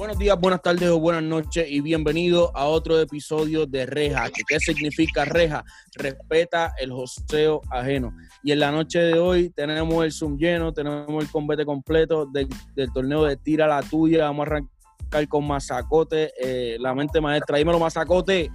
Buenos 0.00 0.16
días, 0.16 0.40
buenas 0.40 0.62
tardes 0.62 0.88
o 0.88 0.98
buenas 0.98 1.22
noches 1.22 1.66
y 1.70 1.82
bienvenido 1.82 2.56
a 2.56 2.64
otro 2.64 2.98
episodio 2.98 3.66
de 3.66 3.84
Reja. 3.84 4.30
¿Qué 4.48 4.58
significa 4.58 5.26
Reja? 5.26 5.62
Respeta 5.94 6.72
el 6.80 6.90
joseo 6.90 7.60
ajeno. 7.68 8.16
Y 8.42 8.52
en 8.52 8.60
la 8.60 8.72
noche 8.72 8.98
de 8.98 9.18
hoy 9.18 9.50
tenemos 9.50 10.02
el 10.02 10.10
Zoom 10.10 10.38
lleno, 10.38 10.72
tenemos 10.72 11.22
el 11.22 11.30
combate 11.30 11.66
completo 11.66 12.24
del, 12.24 12.48
torneo 12.94 13.24
de 13.24 13.36
Tira 13.36 13.66
la 13.66 13.82
Tuya. 13.82 14.24
Vamos 14.24 14.48
a 14.48 14.52
arrancar 14.52 15.28
con 15.28 15.46
Mazacote, 15.46 16.32
eh, 16.40 16.78
la 16.80 16.94
mente 16.94 17.20
maestra. 17.20 17.58
Dímelo, 17.58 17.78
Mazacote. 17.78 18.50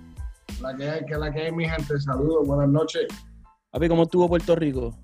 La 0.64 0.76
que 0.76 0.90
hay, 0.90 1.06
que 1.06 1.16
la 1.16 1.32
que 1.32 1.42
hay, 1.44 1.52
mi 1.52 1.70
gente. 1.70 2.00
Saludos, 2.00 2.48
buenas 2.48 2.70
noches. 2.70 3.06
Papi, 3.70 3.88
¿cómo 3.88 4.02
estuvo 4.02 4.28
Puerto 4.28 4.56
Rico? 4.56 4.98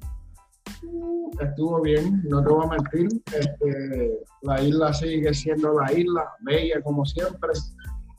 Estuvo 1.39 1.81
bien, 1.81 2.21
no 2.27 2.43
te 2.43 2.49
voy 2.49 2.65
a 2.65 2.69
mentir. 2.69 3.07
Este, 3.33 4.19
la 4.41 4.61
isla 4.61 4.93
sigue 4.93 5.33
siendo 5.33 5.79
la 5.79 5.91
isla, 5.93 6.29
bella 6.41 6.81
como 6.81 7.05
siempre. 7.05 7.51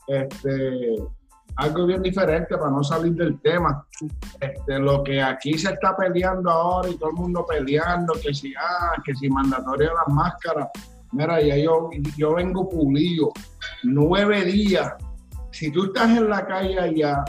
Este, 0.07 0.95
algo 1.55 1.85
bien 1.85 2.01
diferente 2.01 2.57
para 2.57 2.71
no 2.71 2.83
salir 2.83 3.13
del 3.13 3.39
tema. 3.41 3.85
Este, 4.39 4.79
lo 4.79 5.03
que 5.03 5.21
aquí 5.21 5.57
se 5.57 5.73
está 5.73 5.95
peleando 5.95 6.49
ahora 6.49 6.89
y 6.89 6.97
todo 6.97 7.09
el 7.09 7.15
mundo 7.15 7.45
peleando, 7.45 8.13
que 8.13 8.33
si, 8.33 8.53
ah, 8.55 9.01
que 9.05 9.13
si 9.15 9.29
mandatoria 9.29 9.91
las 9.93 10.13
máscaras. 10.13 10.69
Mira, 11.11 11.41
ya 11.41 11.57
yo, 11.57 11.89
yo 12.17 12.35
vengo 12.35 12.67
pulido. 12.67 13.31
Nueve 13.83 14.43
días. 14.45 14.93
Si 15.51 15.71
tú 15.71 15.85
estás 15.85 16.09
en 16.17 16.29
la 16.29 16.45
calle 16.47 16.79
allá, 16.79 17.23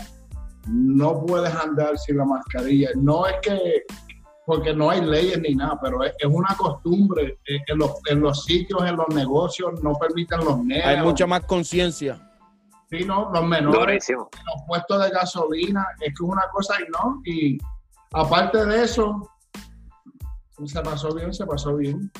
no 0.68 1.24
puedes 1.26 1.54
andar 1.54 1.98
sin 1.98 2.16
la 2.16 2.24
mascarilla. 2.24 2.88
No 2.96 3.26
es 3.26 3.34
que 3.42 3.84
porque 4.46 4.74
no 4.74 4.90
hay 4.90 5.00
leyes 5.00 5.40
ni 5.40 5.54
nada, 5.54 5.78
pero 5.82 6.02
es, 6.04 6.14
una 6.28 6.54
costumbre. 6.56 7.38
Eh, 7.46 7.58
en 7.66 7.78
los, 7.78 7.92
en 8.10 8.20
los 8.20 8.44
sitios, 8.44 8.82
en 8.84 8.96
los 8.96 9.08
negocios, 9.08 9.82
no 9.82 9.94
permiten 9.94 10.40
los 10.44 10.58
negros. 10.64 10.86
Hay 10.86 11.02
mucha 11.02 11.26
más 11.26 11.44
conciencia. 11.44 12.20
Sí, 12.90 13.04
no, 13.04 13.30
los 13.32 13.44
menores, 13.44 14.08
los 14.10 14.28
puestos 14.66 15.02
de 15.02 15.10
gasolina, 15.10 15.86
es 16.00 16.08
que 16.08 16.12
es 16.12 16.20
una 16.20 16.48
cosa 16.52 16.74
y 16.80 16.90
no. 16.90 17.22
Y 17.24 17.58
aparte 18.12 18.64
de 18.66 18.84
eso, 18.84 19.30
se 20.64 20.80
pasó 20.82 21.14
bien, 21.14 21.32
se 21.32 21.46
pasó 21.46 21.76
bien. 21.76 22.10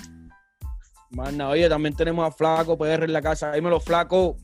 Mana, 1.11 1.51
oye, 1.51 1.69
también 1.69 1.95
tenemos 1.95 2.27
a 2.27 2.33
Flaco 2.33 2.77
PR 2.77 3.05
en 3.05 3.13
la 3.13 3.23
casa. 3.23 3.53
Dímelo, 3.53 3.79
Flaco. 3.79 4.37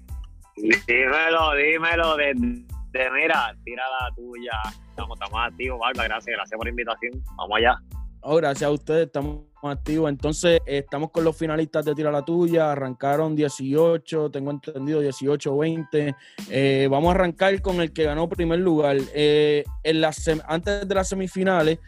Dímelo, 0.57 1.55
dímelo, 1.55 2.17
de, 2.17 2.35
de 2.35 3.11
mira, 3.11 3.57
tira 3.65 3.83
la 3.89 4.15
tuya 4.15 4.61
estamos, 5.01 5.19
estamos 5.19 5.41
activos, 5.47 5.79
Barba, 5.79 6.05
gracias, 6.05 6.37
gracias 6.37 6.57
por 6.57 6.67
la 6.67 6.71
invitación. 6.71 7.25
Vamos 7.37 7.57
allá. 7.57 7.79
Oh, 8.23 8.37
gracias 8.37 8.69
a 8.69 8.71
ustedes, 8.71 9.07
estamos 9.07 9.45
activos. 9.63 10.11
Entonces, 10.11 10.61
estamos 10.67 11.11
con 11.11 11.25
los 11.25 11.37
finalistas 11.37 11.87
de 11.87 11.95
Tira 11.95 12.11
la 12.11 12.23
Tuya. 12.23 12.73
Arrancaron 12.73 13.35
18, 13.35 14.31
tengo 14.31 14.51
entendido 14.51 15.01
18, 15.01 15.57
20. 15.57 16.15
Eh, 16.51 16.89
vamos 16.91 17.09
a 17.09 17.15
arrancar 17.15 17.61
con 17.63 17.81
el 17.81 17.93
que 17.93 18.05
ganó 18.05 18.29
primer 18.29 18.59
lugar. 18.59 18.99
Eh, 19.15 19.65
en 19.83 20.05
antes 20.47 20.87
de 20.87 20.95
las 20.95 21.09
semifinales, 21.09 21.79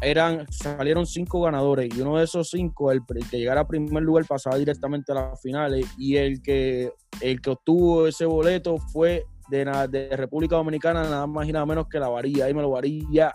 eran, 0.00 0.50
salieron 0.50 1.06
cinco 1.06 1.42
ganadores 1.42 1.94
y 1.94 2.00
uno 2.00 2.18
de 2.18 2.24
esos 2.24 2.48
cinco, 2.48 2.90
el, 2.92 3.02
que 3.30 3.38
llegara 3.38 3.62
a 3.62 3.66
primer 3.66 4.02
lugar, 4.02 4.24
pasaba 4.26 4.56
directamente 4.56 5.10
a 5.10 5.16
las 5.16 5.42
finales. 5.42 5.86
Y 5.98 6.16
el 6.16 6.40
que, 6.40 6.92
el 7.20 7.40
que 7.40 7.50
obtuvo 7.50 8.06
ese 8.06 8.26
boleto 8.26 8.78
fue 8.78 9.24
de, 9.50 9.88
de 9.88 10.16
República 10.16 10.56
Dominicana, 10.56 11.02
nada 11.02 11.26
más 11.26 11.48
y 11.48 11.52
nada 11.52 11.66
menos 11.66 11.88
que 11.88 11.98
la 11.98 12.08
varilla. 12.08 12.46
Ahí 12.46 12.54
me 12.54 12.62
lo 12.62 12.70
varilla. 12.70 13.34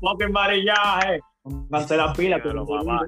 Fucking 0.00 0.32
varillaje. 0.32 1.20
Pónganse 1.42 1.96
la 1.96 2.12
pila, 2.12 2.42
que 2.42 2.48
lo 2.48 2.64
mamá. 2.64 3.04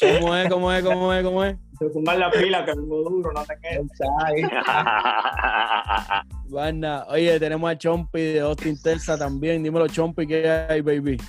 ¿Cómo 0.00 0.36
es? 0.36 0.48
¿Cómo 0.48 0.72
es? 0.72 0.84
¿Cómo 0.84 1.12
es? 1.12 1.24
¿Cómo 1.24 1.44
es? 1.44 1.56
Pongan 1.92 2.18
la 2.18 2.30
pila, 2.30 2.64
que 2.64 2.72
vengo 2.72 3.08
duro, 3.08 3.32
no 3.32 3.44
te 3.44 3.54
quedes. 3.60 3.86
Banda, 6.50 7.06
oye, 7.08 7.38
tenemos 7.38 7.70
a 7.70 7.78
Chompi 7.78 8.20
de 8.20 8.40
Austin, 8.40 8.80
Texas 8.82 9.18
también. 9.18 9.62
Dímelo, 9.62 9.86
Chompi, 9.86 10.26
¿qué 10.26 10.48
hay, 10.48 10.80
baby? 10.80 11.20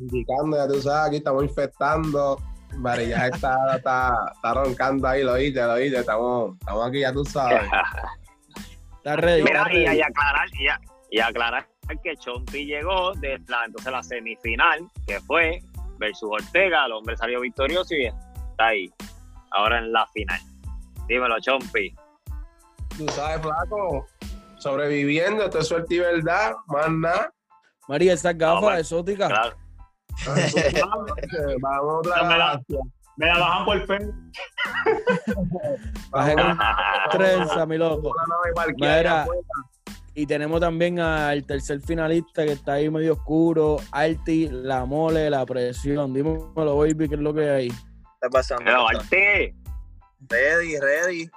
Indicando, 0.00 0.56
ya 0.56 0.66
tú 0.66 0.80
sabes, 0.80 1.08
aquí 1.08 1.16
estamos 1.16 1.44
infectando 1.44 2.38
Varilla 2.76 3.26
está, 3.28 3.76
está, 3.76 4.14
está, 4.34 4.54
roncando 4.54 5.06
ahí, 5.08 5.22
lo 5.22 5.32
oíste, 5.32 5.62
lo 5.62 5.72
oíste. 5.74 6.00
Estamos, 6.00 6.56
estamos 6.58 6.88
aquí, 6.88 7.00
ya 7.00 7.12
tú 7.12 7.24
sabes. 7.24 7.62
está 8.96 9.16
ready. 9.16 9.42
Mira, 9.42 9.66
Y, 9.72 10.00
aclarar, 10.00 10.48
y, 11.10 11.20
aclarar 11.20 11.68
que 12.02 12.16
Chompi 12.16 12.64
llegó 12.64 13.12
de 13.14 13.38
la, 13.48 13.64
entonces 13.66 13.92
la 13.92 14.02
semifinal, 14.02 14.88
que 15.06 15.20
fue 15.20 15.62
versus 15.98 16.28
Ortega. 16.30 16.86
El 16.86 16.92
hombre 16.92 17.16
salió 17.16 17.40
victorioso 17.40 17.94
y 17.94 18.06
está 18.06 18.66
ahí. 18.66 18.90
Ahora 19.50 19.78
en 19.78 19.92
la 19.92 20.06
final. 20.08 20.40
Dímelo, 21.06 21.38
Chompi. 21.40 21.94
Tú 22.96 23.06
sabes, 23.08 23.40
flaco, 23.40 24.06
sobreviviendo, 24.58 25.44
esto 25.44 25.58
es 25.58 25.68
suerte 25.68 25.94
y 25.94 25.98
verdad, 25.98 26.52
más 26.66 26.90
nada. 26.90 27.32
María, 27.88 28.12
esas 28.12 28.36
gafas 28.36 28.80
exóticas. 28.80 29.28
Claro. 29.28 29.61
Vamos 31.60 32.06
otra 32.06 32.22
me, 33.16 33.26
la, 33.26 33.38
bajan 33.38 33.64
por 33.64 33.86
fe. 33.86 33.98
Bajé 36.10 36.34
con 36.34 36.58
trenza, 37.10 37.66
mi 37.66 37.76
loco. 37.76 38.14
y 40.14 40.26
tenemos 40.26 40.60
también 40.60 40.98
al 40.98 41.44
tercer 41.44 41.80
finalista 41.80 42.44
que 42.44 42.52
está 42.52 42.74
ahí 42.74 42.90
medio 42.90 43.14
oscuro, 43.14 43.76
Arti, 43.90 44.48
la 44.48 44.84
mole, 44.86 45.28
la 45.28 45.44
presión. 45.44 46.14
Dímelo, 46.14 46.76
baby, 46.76 47.08
¿qué 47.08 47.14
es 47.16 47.20
lo 47.20 47.34
que 47.34 47.50
hay? 47.50 47.68
¿Qué 47.68 47.76
está 48.14 48.30
pasando? 48.30 48.64
Pero, 48.64 48.88
Arti. 48.88 49.54
Ready, 50.28 50.78
ready. 50.78 51.30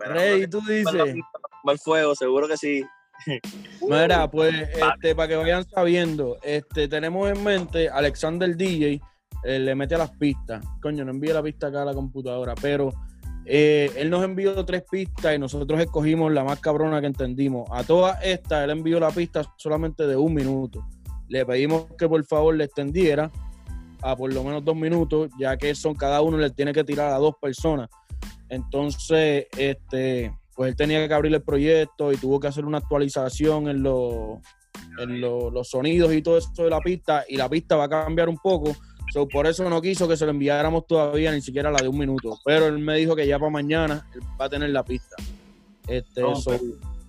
Ready, 0.00 0.46
tú 0.46 0.60
dices. 0.62 1.16
Mal 1.64 1.78
fuego, 1.78 2.14
seguro 2.14 2.48
que 2.48 2.56
sí. 2.56 2.84
Mira, 3.88 4.30
pues 4.30 4.54
este, 4.54 5.14
para 5.14 5.28
que 5.28 5.36
vayan 5.36 5.64
sabiendo, 5.68 6.38
este, 6.42 6.88
tenemos 6.88 7.30
en 7.30 7.42
mente 7.42 7.88
Alexander 7.88 8.56
DJ, 8.56 9.00
eh, 9.44 9.58
le 9.58 9.74
mete 9.74 9.94
a 9.94 9.98
las 9.98 10.10
pistas. 10.10 10.64
Coño, 10.80 11.04
no 11.04 11.10
envía 11.10 11.34
la 11.34 11.42
pista 11.42 11.68
acá 11.68 11.82
a 11.82 11.86
la 11.86 11.94
computadora, 11.94 12.54
pero 12.60 12.90
eh, 13.46 13.90
él 13.96 14.08
nos 14.08 14.24
envió 14.24 14.64
tres 14.64 14.84
pistas 14.90 15.34
y 15.34 15.38
nosotros 15.38 15.78
escogimos 15.80 16.32
la 16.32 16.44
más 16.44 16.60
cabrona 16.60 17.00
que 17.00 17.06
entendimos. 17.06 17.68
A 17.70 17.84
todas 17.84 18.18
estas, 18.22 18.64
él 18.64 18.70
envió 18.70 18.98
la 18.98 19.10
pista 19.10 19.42
solamente 19.56 20.06
de 20.06 20.16
un 20.16 20.32
minuto. 20.32 20.86
Le 21.28 21.44
pedimos 21.44 21.86
que 21.98 22.08
por 22.08 22.24
favor 22.24 22.54
le 22.54 22.64
extendiera 22.64 23.30
a 24.02 24.16
por 24.16 24.32
lo 24.32 24.44
menos 24.44 24.64
dos 24.64 24.76
minutos, 24.76 25.30
ya 25.38 25.56
que 25.56 25.74
son 25.74 25.94
cada 25.94 26.20
uno 26.20 26.36
le 26.36 26.50
tiene 26.50 26.72
que 26.72 26.84
tirar 26.84 27.12
a 27.12 27.16
dos 27.16 27.34
personas. 27.40 27.88
Entonces, 28.48 29.46
este 29.56 30.32
pues 30.54 30.70
él 30.70 30.76
tenía 30.76 31.06
que 31.06 31.14
abrir 31.14 31.34
el 31.34 31.42
proyecto 31.42 32.12
y 32.12 32.16
tuvo 32.16 32.40
que 32.40 32.48
hacer 32.48 32.64
una 32.64 32.78
actualización 32.78 33.68
en, 33.68 33.84
en 34.98 35.20
los 35.20 35.68
sonidos 35.68 36.12
y 36.12 36.22
todo 36.22 36.38
eso 36.38 36.50
de 36.56 36.70
la 36.70 36.80
pista 36.80 37.24
y 37.28 37.36
la 37.36 37.48
pista 37.48 37.76
va 37.76 37.84
a 37.84 37.88
cambiar 37.88 38.28
un 38.28 38.38
poco. 38.38 38.74
por 39.32 39.46
eso 39.46 39.68
no 39.68 39.80
quiso 39.80 40.08
que 40.08 40.16
se 40.16 40.24
lo 40.24 40.30
enviáramos 40.30 40.86
todavía, 40.86 41.32
ni 41.32 41.40
siquiera 41.40 41.70
la 41.70 41.82
de 41.82 41.88
un 41.88 41.98
minuto. 41.98 42.38
Pero 42.44 42.66
él 42.66 42.78
me 42.78 42.96
dijo 42.96 43.16
que 43.16 43.26
ya 43.26 43.38
para 43.38 43.50
mañana 43.50 44.08
él 44.14 44.20
va 44.40 44.46
a 44.46 44.48
tener 44.48 44.70
la 44.70 44.84
pista. 44.84 45.16
Este, 45.86 46.22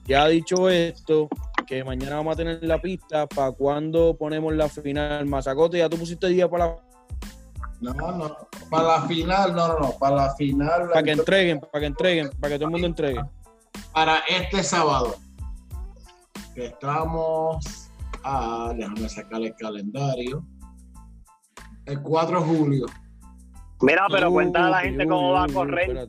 ya 0.05 0.27
dicho 0.27 0.69
esto, 0.69 1.29
que 1.65 1.83
mañana 1.83 2.17
vamos 2.17 2.33
a 2.33 2.37
tener 2.37 2.63
la 2.63 2.81
pista 2.81 3.27
para 3.27 3.51
cuando 3.51 4.15
ponemos 4.17 4.53
la 4.53 4.69
final. 4.69 5.25
Mazacote, 5.25 5.77
ya 5.77 5.89
tú 5.89 5.97
pusiste 5.97 6.27
día 6.27 6.49
para 6.49 6.67
la 6.67 6.75
no, 7.81 7.93
no, 7.93 8.37
para 8.69 8.83
la 8.83 9.01
final, 9.01 9.53
no, 9.53 9.67
no, 9.67 9.79
no, 9.79 9.91
para 9.99 10.15
la 10.15 10.35
final. 10.35 10.89
Para 10.89 11.03
que 11.03 11.11
entreguen, 11.11 11.59
para 11.59 11.79
que 11.79 11.85
entreguen, 11.85 12.29
para 12.39 12.53
que 12.53 12.55
todo 12.55 12.65
el 12.65 12.71
mundo 12.71 12.87
entregue. 12.87 13.21
Para 13.91 14.19
este 14.27 14.63
sábado, 14.63 15.15
que 16.53 16.67
estamos 16.67 17.89
a, 18.23 18.73
déjame 18.75 19.09
sacar 19.09 19.41
el 19.41 19.55
calendario, 19.55 20.43
el 21.85 22.01
4 22.01 22.39
de 22.39 22.45
julio. 22.45 22.85
Mira, 23.81 24.07
pero 24.09 24.31
cuenta 24.31 24.67
a 24.67 24.69
la 24.69 24.79
gente 24.81 25.07
cómo 25.07 25.31
va 25.31 25.43
a 25.43 25.47
correr. 25.47 26.07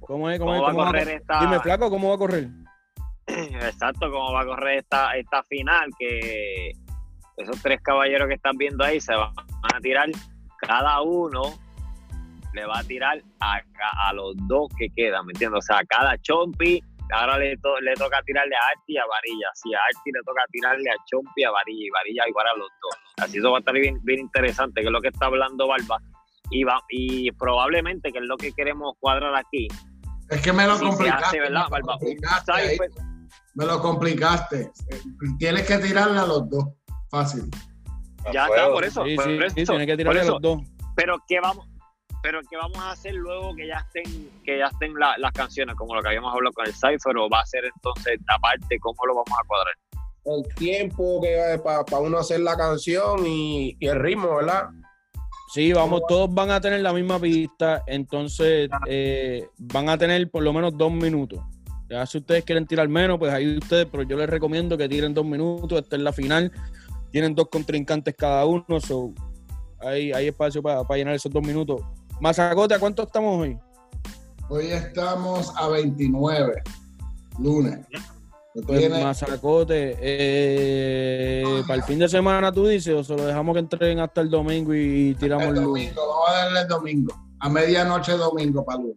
¿Cómo 0.00 0.30
es? 0.30 0.38
¿Cómo, 0.38 0.54
es, 0.54 0.62
va 0.62 0.70
a 0.70 0.74
correr 0.74 1.08
esta... 1.08 1.40
Dime, 1.40 1.60
flaco, 1.60 1.90
¿cómo 1.90 2.08
va 2.10 2.14
a 2.14 2.18
correr? 2.18 2.48
Exacto, 3.26 4.10
cómo 4.10 4.32
va 4.32 4.42
a 4.42 4.46
correr 4.46 4.78
esta, 4.78 5.16
esta 5.16 5.42
final, 5.44 5.90
que 5.98 6.72
esos 7.36 7.60
tres 7.62 7.80
caballeros 7.82 8.28
que 8.28 8.34
están 8.34 8.56
viendo 8.56 8.84
ahí 8.84 9.00
se 9.00 9.14
van 9.14 9.32
a 9.74 9.80
tirar 9.80 10.08
cada 10.58 11.00
uno 11.02 11.42
le 12.56 12.66
va 12.66 12.78
a 12.78 12.84
tirar 12.84 13.22
a, 13.40 13.60
a 14.08 14.12
los 14.14 14.34
dos 14.48 14.68
que 14.78 14.88
quedan, 14.96 15.26
¿me 15.26 15.32
entiendes? 15.32 15.58
O 15.58 15.62
sea, 15.62 15.84
cada 15.88 16.16
Chompi, 16.18 16.80
ahora 17.12 17.38
le, 17.38 17.50
le 17.50 17.94
toca 17.94 18.20
tirarle 18.24 18.56
a 18.56 18.60
Arti 18.72 18.94
y 18.94 18.96
a 18.96 19.04
Varilla. 19.06 19.48
Si 19.54 19.74
a 19.74 19.78
Arti 19.78 20.10
le 20.10 20.20
toca 20.24 20.42
tirarle 20.50 20.90
a 20.90 20.94
Chompi, 21.04 21.44
a 21.44 21.50
Varilla, 21.50 21.86
y 21.86 21.90
Varilla 21.90 22.28
igual 22.28 22.46
a 22.48 22.58
los 22.58 22.68
dos. 22.82 22.96
Así 23.18 23.38
eso 23.38 23.50
va 23.50 23.58
a 23.58 23.60
estar 23.60 23.74
bien, 23.74 24.00
bien 24.02 24.20
interesante, 24.20 24.80
que 24.80 24.86
es 24.86 24.92
lo 24.92 25.00
que 25.00 25.08
está 25.08 25.26
hablando 25.26 25.68
Barba. 25.68 25.98
Y, 26.50 26.64
va, 26.64 26.80
y 26.88 27.30
probablemente, 27.32 28.10
que 28.12 28.18
es 28.18 28.24
lo 28.24 28.36
que 28.36 28.52
queremos 28.52 28.94
cuadrar 29.00 29.34
aquí. 29.34 29.68
Es 30.30 30.40
que 30.40 30.52
me 30.52 30.66
lo 30.66 30.78
complicaste. 30.78 31.40
¿verdad, 31.40 31.66
Barba? 31.68 31.98
Pues. 31.98 32.90
Me 33.54 33.66
lo 33.66 33.80
complicaste. 33.80 34.70
Tienes 35.38 35.66
que 35.66 35.78
tirarle 35.78 36.18
a 36.18 36.26
los 36.26 36.48
dos. 36.48 36.64
Fácil. 37.10 37.50
Ya 38.32 38.46
está, 38.46 38.68
por 38.68 38.84
eso. 38.84 39.04
Sí, 39.04 39.16
sí, 39.54 39.64
tiene 39.64 39.86
que 39.86 39.96
tirarle 39.96 40.20
a 40.20 40.24
los 40.24 40.40
dos. 40.40 40.62
Pero, 40.94 41.22
¿qué 41.28 41.40
vamos? 41.40 41.68
Pero 42.22 42.40
¿qué 42.48 42.56
vamos 42.56 42.78
a 42.78 42.90
hacer 42.92 43.14
luego 43.14 43.54
que 43.54 43.66
ya 43.68 43.78
estén, 43.86 44.30
que 44.44 44.58
ya 44.58 44.66
estén 44.66 44.94
la- 44.94 45.16
las 45.18 45.32
canciones, 45.32 45.74
como 45.76 45.94
lo 45.94 46.02
que 46.02 46.08
habíamos 46.08 46.32
hablado 46.32 46.52
con 46.52 46.66
el 46.66 46.72
Cypher, 46.72 47.16
o 47.16 47.28
va 47.28 47.40
a 47.40 47.46
ser 47.46 47.64
entonces 47.64 48.18
aparte, 48.28 48.78
¿cómo 48.80 48.96
lo 49.06 49.14
vamos 49.14 49.38
a 49.38 49.46
cuadrar? 49.46 49.74
El 50.24 50.54
tiempo 50.56 51.20
que 51.22 51.60
para 51.64 52.00
uno 52.00 52.18
hacer 52.18 52.40
la 52.40 52.56
canción 52.56 53.24
y, 53.26 53.76
y 53.78 53.86
el 53.86 54.00
ritmo, 54.00 54.36
¿verdad? 54.36 54.70
Sí, 55.52 55.72
vamos, 55.72 56.02
todos 56.08 56.34
van 56.34 56.50
a 56.50 56.60
tener 56.60 56.80
la 56.80 56.92
misma 56.92 57.20
pista, 57.20 57.84
entonces 57.86 58.68
eh, 58.88 59.46
van 59.58 59.88
a 59.88 59.96
tener 59.96 60.28
por 60.28 60.42
lo 60.42 60.52
menos 60.52 60.76
dos 60.76 60.90
minutos. 60.92 61.38
Ya 61.88 62.04
si 62.04 62.18
ustedes 62.18 62.44
quieren 62.44 62.66
tirar 62.66 62.88
menos, 62.88 63.16
pues 63.16 63.32
ahí 63.32 63.56
ustedes, 63.56 63.86
pero 63.86 64.02
yo 64.02 64.16
les 64.16 64.28
recomiendo 64.28 64.76
que 64.76 64.88
tiren 64.88 65.14
dos 65.14 65.24
minutos, 65.24 65.80
esta 65.80 65.94
es 65.94 66.02
la 66.02 66.12
final, 66.12 66.50
tienen 67.12 67.32
dos 67.32 67.46
contrincantes 67.48 68.16
cada 68.18 68.44
uno, 68.44 68.80
so 68.80 69.12
hay, 69.78 70.12
hay 70.12 70.26
espacio 70.26 70.60
para 70.60 70.82
llenar 70.96 71.14
esos 71.14 71.32
dos 71.32 71.46
minutos. 71.46 71.80
Mazacote, 72.20 72.74
¿a 72.74 72.78
cuánto 72.78 73.02
estamos 73.04 73.40
hoy? 73.40 73.58
Hoy 74.48 74.66
estamos 74.70 75.52
a 75.56 75.68
29, 75.68 76.62
lunes. 77.38 77.80
Pues 78.54 78.78
Tiene- 78.78 79.04
Mazacote, 79.04 79.96
eh, 80.00 81.62
para 81.66 81.74
el 81.74 81.82
fin 81.82 81.98
de 81.98 82.08
semana 82.08 82.50
tú 82.50 82.66
dices, 82.66 82.94
o 82.94 83.04
se 83.04 83.14
lo 83.14 83.26
dejamos 83.26 83.52
que 83.54 83.58
entren 83.60 83.98
hasta 84.00 84.22
el 84.22 84.30
domingo 84.30 84.72
y 84.74 85.14
tiramos 85.18 85.48
el 85.48 85.56
el 85.58 85.62
lunes. 85.64 85.94
domingo, 85.94 86.08
vamos 86.08 86.30
a 86.30 86.32
darle 86.44 86.60
el 86.60 86.68
domingo. 86.68 87.14
A 87.40 87.48
medianoche 87.50 88.12
domingo 88.12 88.64
para 88.64 88.78
lunes. 88.78 88.96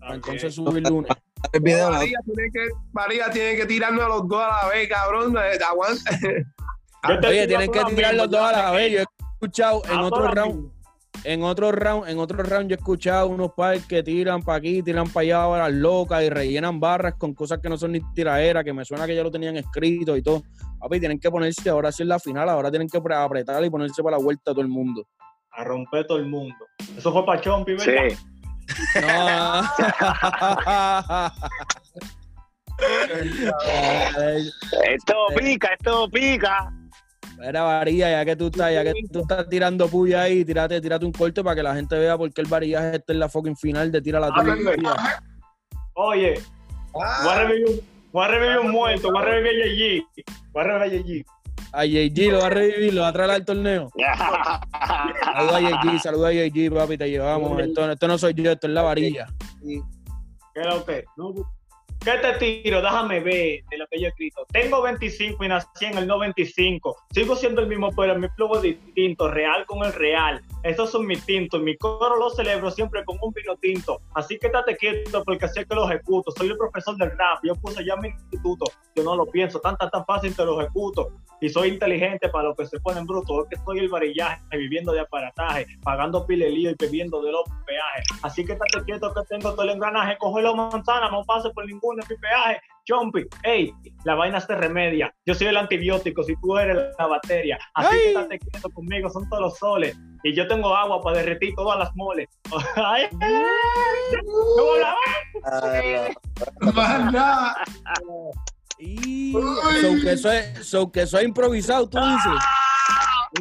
Para 0.00 0.14
entonces 0.16 0.54
subir 0.54 0.82
lunes. 0.88 1.12
El 1.52 1.60
video, 1.60 1.88
¿no? 1.90 1.98
María 1.98 2.18
tiene 2.24 2.50
que, 2.52 2.66
María 2.92 3.30
tiene 3.30 3.56
que 3.56 3.66
tirarnos 3.66 4.04
a 4.04 4.08
los 4.08 4.26
dos 4.28 4.42
a 4.42 4.64
la 4.64 4.68
vez, 4.70 4.88
cabrón. 4.88 5.36
eh, 5.36 5.58
Aguanta. 5.64 6.18
Oye, 7.28 7.46
tienen 7.46 7.70
que 7.70 7.84
tirar 7.94 8.14
los 8.14 8.28
dos 8.28 8.40
a 8.40 8.52
la 8.52 8.70
vez. 8.72 8.90
Yo 8.92 8.98
he 9.00 9.04
escuchado 9.34 9.82
en 9.88 9.98
otro 10.00 10.26
round, 10.34 10.54
mismo. 10.56 10.72
En 11.26 11.42
otro 11.42 11.72
round, 11.72 12.08
en 12.08 12.18
otro 12.18 12.42
round, 12.42 12.68
yo 12.70 12.74
he 12.74 12.78
escuchado 12.78 13.26
unos 13.28 13.52
padres 13.52 13.84
que 13.86 14.02
tiran 14.02 14.42
para 14.42 14.58
aquí, 14.58 14.82
tiran 14.82 15.08
para 15.08 15.22
allá 15.24 15.44
a 15.44 15.58
las 15.58 15.72
locas 15.72 16.22
y 16.22 16.30
rellenan 16.30 16.78
barras 16.80 17.14
con 17.18 17.34
cosas 17.34 17.58
que 17.60 17.68
no 17.68 17.76
son 17.76 17.92
ni 17.92 18.00
tiraderas, 18.14 18.64
que 18.64 18.72
me 18.72 18.84
suena 18.84 19.06
que 19.06 19.14
ya 19.16 19.22
lo 19.22 19.30
tenían 19.30 19.56
escrito 19.56 20.16
y 20.16 20.22
todo. 20.22 20.42
Papi, 20.78 21.00
tienen 21.00 21.18
que 21.18 21.30
ponerse, 21.30 21.68
ahora 21.68 21.90
sí 21.90 22.02
es 22.04 22.08
la 22.08 22.18
final, 22.18 22.48
ahora 22.48 22.70
tienen 22.70 22.88
que 22.88 23.00
pre- 23.00 23.16
apretar 23.16 23.64
y 23.64 23.70
ponerse 23.70 24.02
para 24.02 24.16
la 24.16 24.22
vuelta 24.22 24.52
a 24.52 24.54
todo 24.54 24.62
el 24.62 24.68
mundo. 24.68 25.06
A 25.52 25.64
romper 25.64 26.06
todo 26.06 26.18
el 26.18 26.26
mundo. 26.26 26.54
Eso 26.96 27.12
fue 27.12 27.24
para 27.26 27.40
Chompi, 27.40 27.72
¿verdad? 27.72 28.08
Sí. 28.08 28.16
No. 29.00 29.62
Esto 34.84 35.14
pica, 35.36 35.68
esto 35.78 36.08
pica. 36.10 36.72
Era 37.42 37.62
varilla, 37.62 38.10
ya 38.10 38.24
que 38.24 38.36
tú 38.36 38.46
estás, 38.46 38.72
ya 38.72 38.82
que 38.82 38.94
tú 39.12 39.20
estás 39.20 39.48
tirando 39.48 39.88
puya 39.88 40.22
ahí, 40.22 40.44
tírate, 40.44 40.80
tírate 40.80 41.04
un 41.04 41.12
corte 41.12 41.42
para 41.44 41.56
que 41.56 41.62
la 41.62 41.74
gente 41.74 41.98
vea 41.98 42.16
por 42.16 42.32
qué 42.32 42.40
el 42.40 42.48
varillaje 42.48 42.96
está 42.96 43.12
en 43.12 43.18
la 43.20 43.28
fucking 43.28 43.56
final 43.56 43.92
de 43.92 44.00
tira 44.00 44.20
la 44.20 44.32
tuya. 44.32 44.54
Oye, 45.94 46.34
voy 46.92 47.02
a 47.04 47.38
revivir 47.38 47.68
un, 47.68 47.80
voy 48.12 48.24
a 48.24 48.28
revivir 48.28 48.58
un 48.58 48.70
muerto, 48.70 49.10
voy 49.12 49.22
a 49.22 49.24
revivir 49.24 49.62
a 49.62 49.66
JG. 49.66 50.24
Voy 50.52 50.64
a 50.64 50.66
revivir 50.66 51.00
a 51.00 51.06
JG. 51.06 51.36
A 51.72 51.84
JG 51.84 52.32
lo 52.32 52.38
va 52.40 52.46
a 52.46 52.50
revivir, 52.50 52.94
lo 52.94 53.02
va 53.02 53.08
a 53.08 53.12
traer 53.12 53.30
al 53.30 53.44
torneo. 53.44 53.90
Saluda 53.96 55.56
a 55.56 55.60
JG, 55.60 56.00
saluda 56.00 56.28
a 56.28 56.32
JG, 56.32 56.72
papi, 56.72 56.96
te 56.96 57.10
llevamos. 57.10 57.60
Esto, 57.60 57.90
esto 57.90 58.08
no 58.08 58.18
soy 58.18 58.34
yo, 58.34 58.50
esto 58.50 58.66
es 58.66 58.72
la 58.72 58.82
varilla. 58.82 59.26
¿Qué 59.62 59.82
era 60.60 60.74
usted? 60.76 61.04
No, 61.16 61.34
¿Qué 62.04 62.12
te 62.22 62.62
tiro? 62.62 62.80
Déjame 62.80 63.20
ver 63.20 63.64
de 63.68 63.78
lo 63.78 63.86
que 63.88 64.00
yo 64.00 64.06
he 64.06 64.08
escrito. 64.10 64.46
Tengo 64.52 64.82
25 64.82 65.44
y 65.44 65.48
nací 65.48 65.84
en 65.86 65.98
el 65.98 66.06
95. 66.06 66.96
Sigo 67.10 67.34
siendo 67.36 67.62
el 67.62 67.66
mismo, 67.66 67.90
pero 67.90 68.16
mi 68.18 68.28
flow 68.28 68.56
es 68.56 68.62
distinto. 68.62 69.28
Real 69.28 69.66
con 69.66 69.84
el 69.84 69.92
real. 69.92 70.42
Estos 70.66 70.90
son 70.90 71.06
mis 71.06 71.24
tintos. 71.24 71.62
Mi 71.62 71.76
coro 71.76 72.16
lo 72.16 72.28
celebro 72.28 72.72
siempre 72.72 73.04
con 73.04 73.16
un 73.22 73.32
vino 73.32 73.56
tinto. 73.56 74.00
Así 74.14 74.36
que 74.36 74.48
estate 74.48 74.76
quieto 74.76 75.22
porque 75.22 75.46
sé 75.46 75.64
que 75.64 75.76
lo 75.76 75.88
ejecuto. 75.88 76.32
Soy 76.32 76.48
el 76.48 76.56
profesor 76.56 76.96
del 76.96 77.10
rap. 77.10 77.38
Yo 77.44 77.54
puse 77.54 77.84
ya 77.84 77.94
mi 77.94 78.08
instituto. 78.08 78.64
Yo 78.96 79.04
no 79.04 79.14
lo 79.14 79.26
pienso. 79.26 79.60
Tan, 79.60 79.76
tan, 79.76 79.90
tan 79.90 80.04
fácil 80.04 80.34
te 80.34 80.44
lo 80.44 80.60
ejecuto. 80.60 81.12
Y 81.40 81.50
soy 81.50 81.68
inteligente 81.68 82.28
para 82.30 82.48
los 82.48 82.56
que 82.56 82.66
se 82.66 82.80
ponen 82.80 83.06
brutos. 83.06 83.44
Es 83.44 83.50
que 83.50 83.64
soy 83.64 83.78
el 83.78 83.88
varillaje, 83.88 84.42
viviendo 84.50 84.90
de 84.90 85.00
aparataje, 85.00 85.66
pagando 85.84 86.26
pilelío 86.26 86.72
y 86.72 86.74
bebiendo 86.76 87.22
de 87.22 87.30
los 87.30 87.44
peajes. 87.64 88.08
Así 88.22 88.44
que 88.44 88.54
estate 88.54 88.84
quieto 88.84 89.14
que 89.14 89.20
tengo 89.28 89.52
todo 89.52 89.62
el 89.62 89.70
engranaje. 89.70 90.18
Coge 90.18 90.42
la 90.42 90.52
manzana, 90.52 91.12
no 91.12 91.22
pase 91.22 91.48
por 91.50 91.64
ninguno 91.64 92.02
de 92.02 92.12
mi 92.12 92.20
peaje. 92.20 92.60
Chompi, 92.86 93.24
hey, 93.42 93.72
la 94.04 94.14
vaina 94.14 94.40
se 94.40 94.54
remedia. 94.54 95.12
Yo 95.26 95.34
soy 95.34 95.48
el 95.48 95.56
antibiótico 95.56 96.22
si 96.22 96.36
tú 96.40 96.56
eres 96.56 96.94
la 96.96 97.06
bacteria. 97.06 97.58
Así 97.74 97.88
Ay. 97.92 98.00
que 98.00 98.08
estate 98.08 98.38
quieto 98.38 98.70
conmigo, 98.70 99.10
son 99.10 99.28
todos 99.28 99.42
los 99.42 99.58
soles. 99.58 99.98
Y 100.26 100.34
yo 100.34 100.48
tengo 100.48 100.74
agua 100.74 101.00
para 101.00 101.18
derretir 101.18 101.54
todas 101.54 101.78
las 101.78 101.94
moles. 101.94 102.28
Ay, 102.74 103.08
¿cómo 103.10 104.76
la 104.76 104.96
Ah, 105.44 106.72
Más 106.74 107.12
nada. 107.12 107.64
Y 108.76 109.32
so 109.32 109.94
que 110.02 110.12
eso 110.12 110.32
es, 110.32 110.66
so 110.66 110.90
que 110.90 111.02
eso 111.02 111.18
es 111.18 111.24
improvisado, 111.26 111.88
tú 111.88 111.98
dices. 111.98 112.42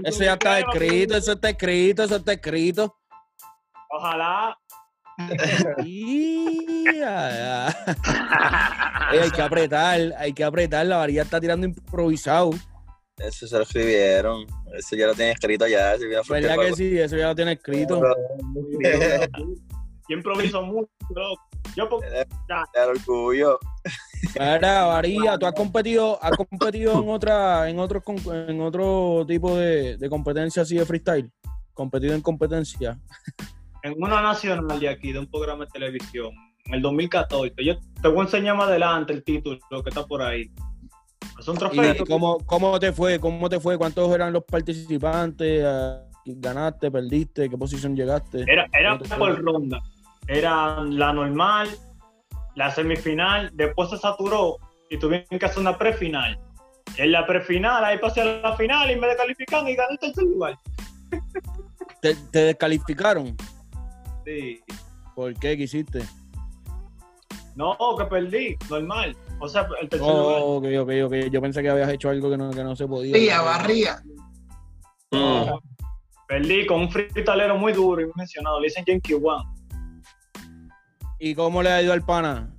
Eso 0.04 0.24
ya 0.26 0.34
está 0.34 0.60
escrito, 0.60 1.18
eso 1.18 1.32
está 1.32 1.50
escrito, 1.50 2.04
eso 2.04 2.18
está 2.18 2.34
escrito. 2.34 2.96
Ojalá. 3.90 4.56
Y 5.84 6.84
ya, 7.00 7.32
ya. 7.32 7.68
Ey, 9.12 9.20
hay 9.22 9.32
que 9.32 9.42
apretar, 9.42 10.00
hay 10.20 10.34
que 10.34 10.44
apretar, 10.44 10.86
la 10.86 10.98
varilla 10.98 11.24
está 11.24 11.42
tirando 11.42 11.66
improvisado. 11.66 12.52
Eso 13.18 13.48
se 13.48 13.58
lo 13.58 13.64
escribieron. 13.64 14.46
Eso 14.78 14.96
ya 14.96 15.08
lo 15.08 15.14
tienen 15.14 15.34
escrito 15.34 15.68
ya. 15.68 15.96
¿Verdad 16.30 16.56
que- 16.58 16.74
sí? 16.74 16.98
Eso 17.00 17.18
ya 17.18 17.28
lo 17.28 17.36
tiene 17.36 17.54
escrito. 17.54 18.02
Yo 20.08 20.16
improviso 20.18 20.62
mucho, 20.62 20.90
loco. 21.16 21.42
Yo 21.76 21.90
porque 21.90 22.08
El 22.74 22.90
orgullo. 22.90 23.60
Varilla, 24.88 25.38
tú 25.38 25.46
has 25.48 25.54
competido, 25.54 26.20
has 26.24 26.32
competido 26.38 27.02
en 27.02 27.10
otra, 27.10 27.70
en 27.70 27.80
otros 27.80 28.04
con- 28.04 28.20
en 28.50 28.62
otro 28.62 29.26
tipo 29.28 29.58
de, 29.58 29.98
de 29.98 30.10
competencia 30.10 30.62
así 30.62 30.78
de 30.78 30.86
freestyle. 30.86 31.32
Competido 31.74 32.14
en 32.14 32.22
competencia. 32.22 33.00
en 33.84 33.94
una 33.98 34.22
nacional 34.22 34.80
de 34.80 34.90
aquí, 34.90 35.12
de 35.12 35.20
un 35.20 35.28
programa 35.30 35.66
de 35.66 35.72
televisión, 35.72 36.32
en 36.66 36.74
el 36.76 36.82
2014. 36.82 37.54
Yo 37.64 37.74
te 38.02 38.08
voy 38.08 38.20
a 38.20 38.24
enseñar 38.24 38.56
más 38.56 38.68
adelante 38.68 39.14
el 39.14 39.24
título 39.24 39.60
que 39.84 39.90
está 39.90 40.06
por 40.06 40.22
ahí. 40.22 40.50
Es 41.40 41.48
un 41.48 41.58
trofeo. 41.58 41.94
¿Y 41.94 41.98
cómo, 42.06 42.38
cómo 42.46 42.80
te 42.80 42.92
fue? 42.92 43.20
¿Cómo 43.20 43.50
te 43.50 43.60
fue? 43.60 43.78
¿Cuántos 43.78 44.14
eran 44.14 44.34
los 44.34 44.44
participantes? 44.44 45.64
Ah, 45.66 46.02
¿Ganaste? 46.26 46.90
¿Perdiste? 46.90 47.50
¿Qué 47.50 47.58
posición 47.58 47.96
llegaste? 47.96 48.44
Era, 48.48 48.68
era 48.74 48.98
por 48.98 49.44
ronda. 49.44 49.82
Era 50.28 50.82
la 50.82 51.14
normal, 51.14 51.70
la 52.56 52.72
semifinal, 52.72 53.52
después 53.54 53.90
se 53.92 53.98
saturó 53.98 54.58
y 54.90 54.98
tuvieron 54.98 55.40
que 55.40 55.46
hacer 55.46 55.60
una 55.60 55.78
prefinal. 55.78 56.40
En 56.98 57.12
la 57.12 57.28
prefinal, 57.28 57.84
ahí 57.84 57.98
pasé 58.00 58.22
a 58.22 58.26
la 58.26 58.56
final 58.56 58.90
y 58.90 58.96
me 58.96 59.08
descalificaron 59.08 59.68
y 59.68 59.76
gané 59.76 59.94
el 59.94 60.00
tercer 60.00 60.24
lugar. 60.24 60.58
¿Te, 62.02 62.16
te 62.16 62.40
descalificaron? 62.40 63.36
Sí. 64.26 64.62
¿Por 65.14 65.34
qué? 65.36 65.56
¿Qué 65.58 65.64
hiciste? 65.64 66.02
No, 67.56 67.78
que 67.98 68.06
perdí, 68.06 68.56
normal. 68.70 69.16
O 69.40 69.48
sea, 69.48 69.68
el 69.82 69.90
tercer 69.90 70.08
lugar. 70.08 70.40
Oh, 70.42 70.58
ok, 70.58 70.66
ok, 70.82 70.90
ok. 71.06 71.14
Yo 71.32 71.42
pensé 71.42 71.62
que 71.62 71.70
habías 71.70 71.90
hecho 71.90 72.10
algo 72.10 72.30
que 72.30 72.38
no, 72.38 72.50
que 72.52 72.64
no 72.64 72.76
se 72.76 72.88
podía. 72.88 73.12
Barría, 73.14 73.42
barría. 73.42 74.04
Mm. 75.12 75.60
Perdí 76.28 76.66
con 76.66 76.82
un 76.82 76.90
fritalero 76.92 77.58
muy 77.58 77.74
duro 77.74 78.02
y 78.02 78.06
muy 78.06 78.14
mencionado. 78.16 78.60
Le 78.60 78.68
dicen 78.68 78.84
Yankee 78.86 79.14
One. 79.14 79.44
¿Y 81.20 81.36
cómo 81.36 81.62
le 81.62 81.70
ha 81.72 81.82
ido 81.82 81.94
al 81.94 82.04
pana? 82.04 82.52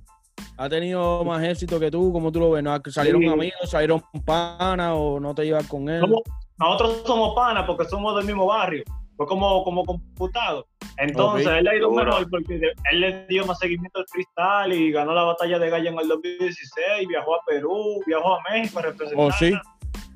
¿Ha 0.57 0.69
tenido 0.69 1.23
más 1.23 1.43
éxito 1.43 1.79
que 1.79 1.91
tú? 1.91 2.11
¿Cómo 2.11 2.31
tú 2.31 2.39
lo 2.39 2.51
ves? 2.51 2.63
¿No? 2.63 2.79
¿Salieron 2.89 3.21
Sí. 3.21 3.27
amigos? 3.27 3.69
¿Salieron 3.69 4.01
pana 4.25 4.95
o 4.95 5.19
no 5.19 5.35
te 5.35 5.43
llevas 5.45 5.67
con 5.67 5.87
él? 5.89 5.99
Somos- 6.01 6.21
nosotros 6.57 7.03
somos 7.05 7.35
panas 7.35 7.65
porque 7.67 7.85
somos 7.85 8.15
del 8.15 8.25
mismo 8.25 8.45
barrio. 8.47 8.83
Fue 9.15 9.27
como, 9.27 9.63
como 9.63 9.83
computado. 9.85 10.65
Entonces, 10.97 11.47
él 11.47 11.67
ha 11.67 11.75
ido 11.75 11.91
mejor 11.91 12.27
porque 12.29 12.59
él 12.91 12.99
le 12.99 13.25
dio 13.27 13.45
más 13.45 13.59
seguimiento 13.59 13.99
al 13.99 14.05
freestyle 14.07 14.73
y 14.73 14.91
ganó 14.91 15.13
la 15.13 15.23
batalla 15.23 15.59
de 15.59 15.69
Gallo 15.69 15.89
en 15.89 15.99
el 15.99 16.07
2016. 16.07 17.07
Viajó 17.07 17.35
a 17.35 17.39
Perú, 17.45 18.01
viajó 18.05 18.35
a 18.35 18.39
México 18.49 18.79
a 18.79 18.81
representar. 18.83 19.25
¿Oh, 19.25 19.31
sí? 19.31 19.53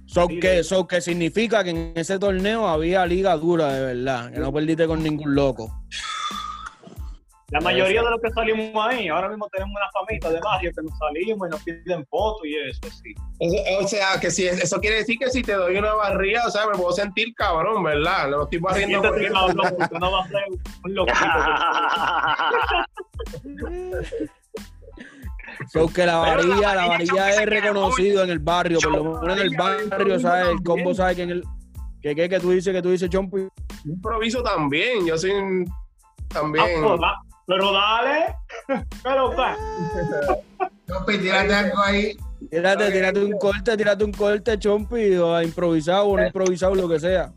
So 0.08 0.28
que, 0.28 0.64
so 0.64 0.86
que 0.88 1.00
significa 1.00 1.64
que 1.64 1.70
en 1.70 1.94
ese 1.96 2.20
torneo 2.20 2.68
había 2.68 3.06
liga 3.06 3.38
dura 3.38 3.72
de 3.72 3.94
verdad, 3.96 4.32
que 4.34 4.40
no 4.40 4.52
perdiste 4.52 4.86
con 4.86 5.02
ningún 5.02 5.34
loco. 5.34 5.72
La 7.52 7.60
mayoría 7.60 8.02
de 8.02 8.10
los 8.10 8.22
que 8.22 8.30
salimos 8.32 8.86
ahí, 8.88 9.10
ahora 9.10 9.28
mismo 9.28 9.48
tenemos 9.52 9.76
una 9.76 9.90
famita 9.92 10.30
de 10.30 10.40
barrio 10.40 10.72
que 10.74 10.82
nos 10.84 10.98
salimos 10.98 11.48
y 11.48 11.52
nos 11.52 11.62
piden 11.64 12.06
fotos 12.08 12.42
y 12.46 12.56
eso, 12.58 12.80
sí. 13.04 13.14
O, 13.40 13.84
o 13.84 13.88
sea, 13.88 14.18
que 14.22 14.32
si 14.32 14.48
eso 14.48 14.80
quiere 14.80 14.98
decir 14.98 15.18
que 15.20 15.30
si 15.30 15.42
te 15.42 15.54
doy 15.54 15.76
una 15.76 15.94
barriga, 15.94 16.44
o 16.48 16.50
sea, 16.50 16.66
me 16.68 16.78
puedo 16.78 16.94
sentir 16.94 17.34
cabrón, 17.36 17.84
¿verdad? 17.84 18.30
No 18.30 18.44
estoy 18.44 18.60
barriendo 18.60 19.02
te 19.02 19.08
por 19.10 19.18
tirado 19.18 19.50
loco, 19.50 19.78
que 19.90 20.00
no 20.00 20.12
va 20.12 20.24
a 20.24 20.28
ser 20.30 20.44
un 20.86 20.96
loquito. 20.96 21.20
So 25.72 25.88
que 25.88 26.06
la 26.06 26.18
varilla, 26.18 26.76
la 26.76 26.88
varilla 26.88 27.30
es 27.30 27.46
reconocido 27.46 28.24
en 28.24 28.30
el 28.30 28.40
barrio, 28.40 28.80
por 28.80 28.92
lo 28.94 29.22
menos 29.22 29.38
en 29.38 29.44
el 29.44 29.56
barrio, 29.58 30.20
¿sabes? 30.20 30.48
El 30.48 30.56
también. 30.56 30.64
combo 30.64 30.94
sabe 30.94 31.16
que 31.16 31.22
en 31.24 31.30
el, 31.32 31.44
¿Qué, 32.02 32.16
qué, 32.16 32.30
qué 32.30 32.40
tú 32.40 32.52
dices, 32.52 32.74
que 32.74 32.82
tú 32.82 32.90
dices, 32.90 33.10
Chompi? 33.10 33.48
Improviso 33.86 34.42
también, 34.42 35.06
yo 35.06 35.18
soy 35.18 35.32
un- 35.32 35.66
Ah, 35.70 36.34
también. 36.34 36.82
Pero, 37.48 37.72
da- 37.74 38.02
pero 38.02 38.76
dale. 38.76 38.86
Pero 39.04 39.32
¿qué? 39.32 40.68
Chompi, 40.88 41.18
tírate 41.20 41.54
algo 41.54 41.80
ahí. 41.82 42.18
Tírate, 42.50 42.92
tírate 42.92 43.20
un 43.24 43.38
corte, 43.40 43.78
tírate 43.78 44.04
un 44.04 44.12
corte, 44.12 44.60
Chompi, 44.60 45.16
o 45.16 45.36
a 45.36 45.44
improvisado 45.44 46.06
o 46.06 46.18
no 46.18 46.26
improvisado, 46.26 46.76
lo 46.76 46.88
que 46.90 47.00
sea. 47.00 47.32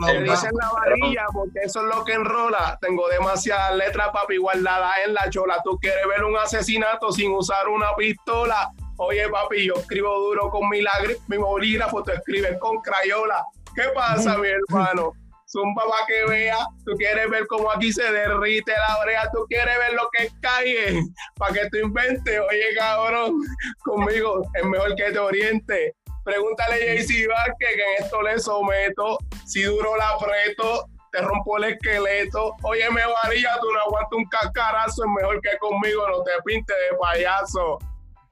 Me 0.00 0.22
dicen 0.22 0.50
la 0.60 0.70
varilla 0.72 1.24
porque 1.32 1.58
eso 1.64 1.80
es 1.86 1.94
lo 1.94 2.04
que 2.04 2.12
enrola. 2.12 2.78
Tengo 2.80 3.08
demasiadas 3.08 3.74
letras, 3.76 4.08
papi, 4.12 4.36
guardadas 4.36 4.94
en 5.06 5.14
la 5.14 5.28
chola. 5.28 5.60
Tú 5.64 5.76
quieres 5.80 6.06
ver 6.08 6.24
un 6.24 6.36
asesinato 6.36 7.10
sin 7.10 7.32
usar 7.32 7.68
una 7.68 7.94
pistola. 7.96 8.70
Oye, 8.96 9.28
papi, 9.28 9.66
yo 9.66 9.74
escribo 9.74 10.16
duro 10.20 10.50
con 10.50 10.68
mi, 10.68 10.82
lagri- 10.82 11.18
mi 11.28 11.36
bolígrafo, 11.36 12.02
tú 12.02 12.12
escribes 12.12 12.58
con 12.58 12.78
crayola. 12.80 13.44
¿Qué 13.74 13.82
pasa, 13.94 14.38
mi 14.38 14.48
hermano? 14.48 15.12
Zumba 15.50 15.82
para 15.88 16.06
que 16.06 16.26
vea. 16.26 16.58
Tú 16.84 16.92
quieres 16.96 17.30
ver 17.30 17.46
cómo 17.46 17.70
aquí 17.70 17.90
se 17.92 18.12
derrite 18.12 18.72
la 18.72 19.02
brea. 19.02 19.30
Tú 19.32 19.46
quieres 19.48 19.78
ver 19.78 19.94
lo 19.94 20.10
que 20.12 20.28
cae 20.40 21.02
para 21.36 21.54
que 21.54 21.70
tú 21.70 21.78
inventes. 21.78 22.40
Oye, 22.50 22.74
cabrón, 22.76 23.40
conmigo 23.82 24.42
es 24.54 24.64
mejor 24.64 24.94
que 24.94 25.10
te 25.10 25.18
oriente. 25.18 25.94
Pregúntale 26.24 26.74
a 26.74 26.94
JC 26.94 27.26
Vázquez 27.26 27.74
que 27.74 27.96
en 27.96 28.04
esto 28.04 28.22
le 28.22 28.38
someto. 28.38 29.18
Si 29.46 29.62
duro 29.62 29.96
la 29.96 30.10
aprieto, 30.10 30.86
te 31.12 31.22
rompo 31.22 31.56
el 31.56 31.64
esqueleto. 31.64 32.54
Oye, 32.64 32.90
me 32.90 33.06
varilla, 33.06 33.56
tú 33.60 33.72
no 33.72 33.80
aguantas 33.80 34.12
un 34.12 34.28
cascarazo. 34.28 35.04
Es 35.04 35.10
mejor 35.16 35.40
que 35.40 35.56
conmigo, 35.58 36.06
no 36.08 36.22
te 36.22 36.32
pintes 36.44 36.76
de 36.90 36.96
payaso. 36.98 37.78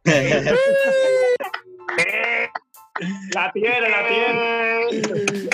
La 3.35 3.53
tiene, 3.53 3.89
la 3.89 4.09
tiene. 4.09 5.49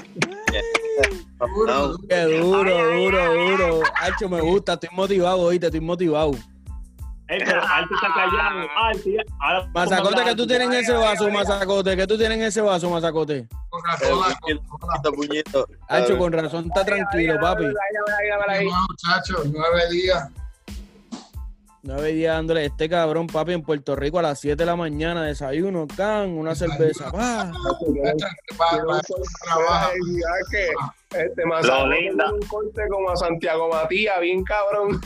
Qué 2.09 2.39
duro, 2.39 2.93
duro, 2.93 3.35
duro. 3.35 3.81
Hacho, 4.01 4.29
me 4.29 4.41
gusta, 4.41 4.75
estoy 4.75 4.91
motivado 4.93 5.41
hoy, 5.41 5.59
te 5.59 5.67
estoy 5.67 5.81
motivado. 5.81 6.33
Ey, 7.29 7.41
pero 7.45 7.63
Alti 7.63 7.95
está 7.95 8.09
callado. 8.15 8.69
Alti, 8.77 9.17
ahora 9.41 9.69
Mazacote, 9.73 10.25
que 10.25 10.35
tú 10.35 10.47
tienes 10.47 10.69
en 10.69 10.75
ese 10.75 10.93
vaso. 10.93 11.31
Mazacote, 11.31 11.97
que 11.97 12.07
tú 12.07 12.19
tienes 12.19 12.39
en 12.39 12.45
ese 12.45 12.61
vaso, 12.61 12.91
Mazacote. 12.91 13.49
Puñito, 13.71 15.13
puñito. 15.13 15.69
Hacho, 15.89 16.19
con 16.19 16.33
razón 16.33 16.67
está 16.67 16.85
tranquilo, 16.85 17.41
papi. 17.41 17.65
No, 17.65 18.87
muchachos, 18.89 19.47
nueve 19.47 19.91
días. 19.91 20.29
Nueve 21.85 22.13
días 22.13 22.37
dándole 22.37 22.65
este 22.65 22.89
cabrón, 22.89 23.27
papi, 23.27 23.55
en 23.55 23.63
Puerto 23.63 23.97
Rico 23.97 24.21
a 24.21 24.23
las 24.23 24.39
7 24.39 24.55
de 24.55 24.67
la 24.67 24.77
mañana, 24.77 25.25
desayuno, 25.25 25.89
can, 25.89 26.31
una 26.31 26.55
cerveza, 26.55 27.11
pa. 27.11 27.51
Que 30.49 30.69
este 31.11 31.43
Lo 31.43 31.49
Mazacote 31.49 31.89
linda. 31.97 32.33
un 32.33 32.41
corte 32.43 32.83
como 32.89 33.11
a 33.11 33.17
Santiago 33.17 33.69
Matías, 33.69 34.21
bien 34.21 34.45
cabrón. 34.45 35.01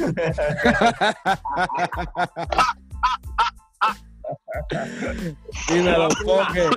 Los 5.71 6.15
foques. 6.19 6.69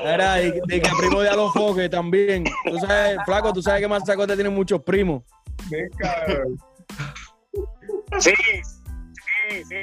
Era, 0.00 0.42
y 0.42 0.52
de 0.52 0.80
que 0.80 0.90
primo 1.00 1.22
de 1.22 1.30
a 1.30 1.34
los 1.34 1.52
foques 1.52 1.90
también. 1.90 2.44
Tú 2.64 2.78
sabes, 2.78 3.18
flaco, 3.24 3.52
tú 3.52 3.60
sabes 3.60 3.80
que 3.80 3.88
Mazacote 3.88 4.36
tiene 4.36 4.50
muchos 4.50 4.80
primos. 4.82 5.24
Bien 5.68 5.88
cabrón. 5.98 6.56
Sí, 8.20 8.32
sí, 9.50 9.64
sí. 9.64 9.76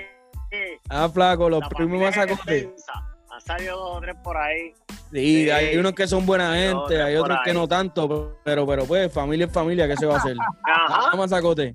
sí. 0.52 0.58
Ah, 0.90 1.10
flaco, 1.14 1.50
los 1.50 1.60
La 1.62 1.70
primos 1.70 1.92
familia 1.92 2.10
es 2.10 2.18
Mazacote. 2.18 2.58
extensa. 2.58 2.94
Han 3.32 3.42
salido 3.42 3.78
dos 3.78 3.98
o 3.98 4.02
tres 4.02 4.16
por 4.24 4.38
ahí. 4.38 4.74
Sí, 5.12 5.44
Sí. 5.46 5.50
hay 5.50 5.78
unos 5.78 5.94
que 5.94 6.08
son 6.08 6.26
buena 6.26 6.54
gente, 6.56 7.02
hay 7.02 7.16
otros 7.16 7.40
que 7.44 7.50
ahí. 7.52 7.56
no 7.56 7.68
tanto, 7.68 8.38
pero, 8.44 8.66
pero 8.66 8.86
pues, 8.86 9.12
familia 9.14 9.46
es 9.48 9.52
familia, 9.52 9.88
¿qué 9.88 9.96
se 9.98 10.06
va 10.06 10.16
a 10.16 10.18
hacer? 10.20 10.36
Ajá. 10.66 11.16
Mazacote. 11.18 11.74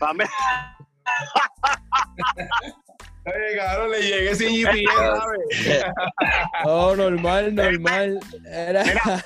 También. 0.00 0.28
Oye, 3.26 3.56
cabrón, 3.58 3.90
le 3.90 4.00
llegué 4.00 4.34
sin 4.34 4.54
GPS, 4.54 4.86
¿sabes? 4.96 5.84
Oh, 6.64 6.96
normal, 6.96 7.54
normal. 7.54 8.18
Era... 8.46 8.82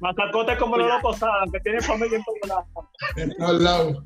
Mazacote 0.00 0.52
es 0.52 0.58
como 0.58 0.76
los 0.76 0.88
locos 0.88 1.18
Sadan, 1.18 1.50
que 1.50 1.58
tienen 1.60 1.80
familia 1.82 2.18
en 2.18 2.24
todos 2.24 2.48
lados. 2.48 2.66
En 3.16 3.36
todos 3.36 3.60
lados. 3.62 4.04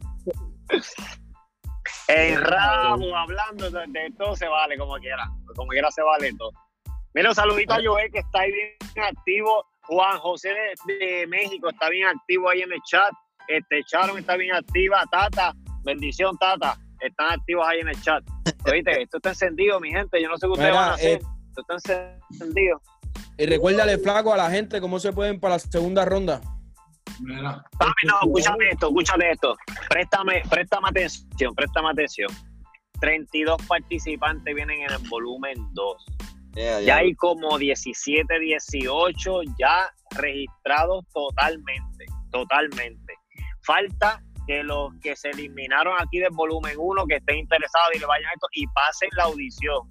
El 2.08 2.40
rabo, 2.40 3.16
hablando 3.16 3.70
de, 3.70 3.86
de 3.88 4.10
todo 4.18 4.36
se 4.36 4.46
vale 4.48 4.76
como 4.76 4.96
quiera. 4.96 5.24
Como 5.54 5.68
quiera 5.68 5.90
se 5.90 6.02
vale 6.02 6.32
todo. 6.36 6.50
Mira, 7.14 7.28
un 7.30 7.34
saludito 7.34 7.74
a 7.74 7.78
Joel 7.82 8.10
que 8.10 8.18
está 8.20 8.40
ahí 8.40 8.50
bien 8.52 9.04
activo. 9.04 9.66
Juan 9.82 10.18
José 10.18 10.50
de, 10.86 10.94
de 10.94 11.26
México 11.26 11.68
está 11.70 11.88
bien 11.90 12.06
activo 12.08 12.48
ahí 12.48 12.62
en 12.62 12.72
el 12.72 12.80
chat. 12.82 13.10
Este 13.48 13.82
Charon 13.84 14.18
está 14.18 14.36
bien 14.36 14.54
activa. 14.54 15.04
Tata, 15.10 15.52
bendición, 15.84 16.36
Tata. 16.38 16.76
Están 17.00 17.32
activos 17.32 17.66
ahí 17.66 17.80
en 17.80 17.88
el 17.88 18.00
chat. 18.00 18.22
Oíste, 18.70 19.02
esto 19.02 19.16
está 19.16 19.30
encendido, 19.30 19.80
mi 19.80 19.90
gente. 19.90 20.22
Yo 20.22 20.28
no 20.28 20.36
sé 20.36 20.46
qué 20.46 20.52
ustedes 20.52 20.70
Mira, 20.70 20.80
van 20.80 20.90
a 20.90 20.94
hacer. 20.94 21.18
eh, 21.18 21.26
Esto 21.48 21.76
está 21.76 22.18
encendido. 22.30 22.80
Y 23.36 23.46
recuérdale, 23.46 23.98
flaco, 23.98 24.32
a 24.32 24.36
la 24.36 24.50
gente 24.50 24.80
cómo 24.80 24.98
se 25.00 25.12
pueden 25.12 25.40
para 25.40 25.54
la 25.54 25.58
segunda 25.58 26.04
ronda. 26.04 26.40
Mira, 27.22 27.64
Papi, 27.78 28.06
no, 28.06 28.14
escúchame 28.22 28.70
esto, 28.70 28.88
escúchame 28.88 29.30
esto. 29.30 29.56
Préstame, 29.88 30.42
préstame 30.50 30.88
atención, 30.88 31.54
préstame 31.54 31.90
atención. 31.90 32.28
32 33.00 33.62
participantes 33.66 34.54
vienen 34.54 34.82
en 34.82 34.90
el 34.90 35.08
volumen 35.08 35.54
2. 35.72 36.06
Yeah, 36.54 36.80
Ya 36.80 36.96
hay 36.96 37.14
como 37.14 37.58
17, 37.58 38.38
18 38.38 39.40
ya 39.58 39.88
registrados 40.16 41.04
totalmente, 41.14 42.06
totalmente. 42.30 43.14
Falta 43.64 44.20
que 44.46 44.62
los 44.64 44.92
que 45.00 45.14
se 45.16 45.30
eliminaron 45.30 45.94
aquí 46.00 46.18
del 46.18 46.32
volumen 46.32 46.74
1, 46.76 47.06
que 47.06 47.16
estén 47.16 47.38
interesados 47.38 47.90
y 47.94 48.00
le 48.00 48.06
vayan 48.06 48.28
a 48.30 48.32
esto 48.34 48.48
y 48.52 48.66
pasen 48.66 49.10
la 49.16 49.24
audición. 49.24 49.86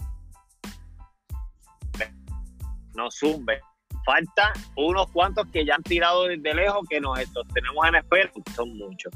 No 2.94 3.10
zumben. 3.10 3.60
Falta 4.06 4.54
unos 4.76 5.10
cuantos 5.12 5.48
que 5.52 5.66
ya 5.66 5.76
han 5.76 5.84
tirado 5.84 6.26
desde 6.26 6.54
lejos 6.54 6.82
que 6.90 7.00
nos 7.00 7.20
estos 7.20 7.48
tenemos 7.54 7.88
en 7.88 7.96
espera. 7.96 8.32
Son 8.56 8.78
muchos. 8.78 9.14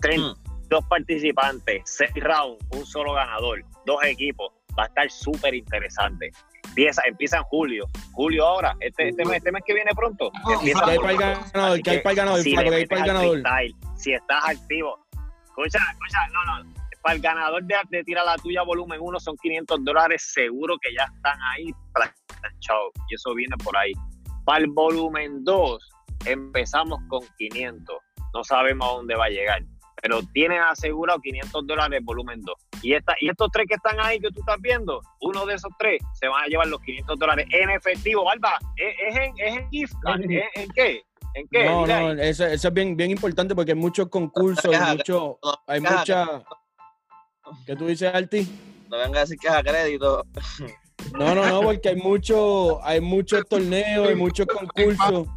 32 0.00 0.84
participantes, 0.88 1.82
6 1.84 2.10
rounds, 2.16 2.64
un 2.70 2.84
solo 2.86 3.14
ganador, 3.14 3.64
dos 3.84 4.02
equipos. 4.04 4.52
Va 4.78 4.84
a 4.84 4.86
estar 4.86 5.10
súper 5.10 5.54
interesante. 5.54 6.30
Empieza, 6.68 7.02
empieza 7.06 7.38
en 7.38 7.44
julio. 7.44 7.86
Julio 8.12 8.46
ahora, 8.46 8.76
este, 8.80 9.08
este, 9.08 9.24
mes, 9.24 9.38
este 9.38 9.52
mes 9.52 9.62
que 9.66 9.72
viene 9.72 9.90
pronto. 9.94 10.30
Empieza 10.52 10.84
Que 10.84 10.90
hay 10.90 10.98
para 10.98 11.12
el 11.12 11.18
ganador, 11.18 11.82
que 11.82 11.90
hay 11.90 11.98
para 12.00 12.10
el 12.10 12.16
ganador, 12.16 12.40
si 12.42 12.52
que 12.54 12.58
hay 12.58 12.86
para 12.86 13.00
el 13.00 13.06
ganador. 13.06 13.40
freestyle, 13.40 13.74
si 13.96 14.12
estás 14.12 14.44
activo. 14.44 15.06
Escucha, 15.44 15.78
escucha, 15.92 16.18
no, 16.32 16.62
no. 16.62 16.74
Para 17.00 17.14
el 17.14 17.22
ganador 17.22 17.64
de, 17.64 17.76
de 17.88 18.04
Tira 18.04 18.24
la 18.24 18.36
Tuya 18.36 18.62
volumen 18.62 18.98
1 19.00 19.20
son 19.20 19.36
500 19.36 19.84
dólares, 19.84 20.30
seguro 20.34 20.76
que 20.82 20.92
ya 20.92 21.04
están 21.04 21.38
ahí 21.54 21.70
planchados. 21.94 22.92
Y 23.08 23.14
eso 23.14 23.32
viene 23.34 23.56
por 23.64 23.74
ahí. 23.76 23.92
Para 24.46 24.60
el 24.64 24.68
volumen 24.68 25.44
2 25.44 25.90
empezamos 26.24 26.98
con 27.08 27.20
500. 27.36 27.96
No 28.32 28.44
sabemos 28.44 28.88
a 28.88 28.92
dónde 28.94 29.14
va 29.16 29.26
a 29.26 29.28
llegar. 29.28 29.62
Pero 30.02 30.20
tienen 30.32 30.60
asegurado 30.62 31.18
500 31.20 31.66
dólares 31.66 32.00
volumen 32.04 32.40
2. 32.42 32.54
Y, 32.82 32.92
esta, 32.94 33.14
y 33.20 33.28
estos 33.28 33.48
tres 33.50 33.66
que 33.68 33.74
están 33.74 33.96
ahí 33.98 34.20
que 34.20 34.28
tú 34.30 34.40
estás 34.40 34.56
viendo, 34.60 35.00
uno 35.22 35.44
de 35.46 35.54
esos 35.54 35.70
tres 35.78 36.00
se 36.14 36.28
van 36.28 36.44
a 36.44 36.46
llevar 36.46 36.66
los 36.68 36.80
500 36.82 37.18
dólares 37.18 37.46
en 37.50 37.70
efectivo. 37.70 38.30
Alba, 38.30 38.56
¿es, 38.76 38.94
es 39.08 39.16
en, 39.16 39.34
es 39.38 39.56
en 39.56 39.70
gift 39.70 39.94
card? 40.02 40.20
¿Es- 40.20 40.44
¿En 40.54 40.68
qué? 40.70 41.02
¿En 41.34 41.48
qué? 41.50 41.64
No, 41.66 41.86
no, 41.86 42.12
eso, 42.12 42.46
eso 42.46 42.68
es 42.68 42.74
bien, 42.74 42.96
bien 42.96 43.10
importante 43.10 43.54
porque 43.54 43.72
hay 43.72 43.78
muchos 43.78 44.08
concursos, 44.08 44.72
hay, 44.74 44.96
mucho, 44.96 45.38
hay 45.66 45.80
mucha... 45.80 46.42
¿Qué 47.66 47.74
tú 47.76 47.86
dices, 47.86 48.14
Arti? 48.14 48.46
No 48.88 48.98
venga 48.98 49.18
a 49.18 49.20
decir 49.22 49.38
que 49.38 49.48
es 49.48 49.54
a 49.54 49.62
crédito. 49.62 50.24
No, 51.12 51.34
no, 51.34 51.46
no, 51.46 51.62
porque 51.62 51.90
hay 51.90 51.96
mucho, 51.96 52.84
hay 52.84 53.00
muchos 53.00 53.46
torneos, 53.48 54.08
hay 54.08 54.14
muchos 54.14 54.46
concursos. 54.46 55.28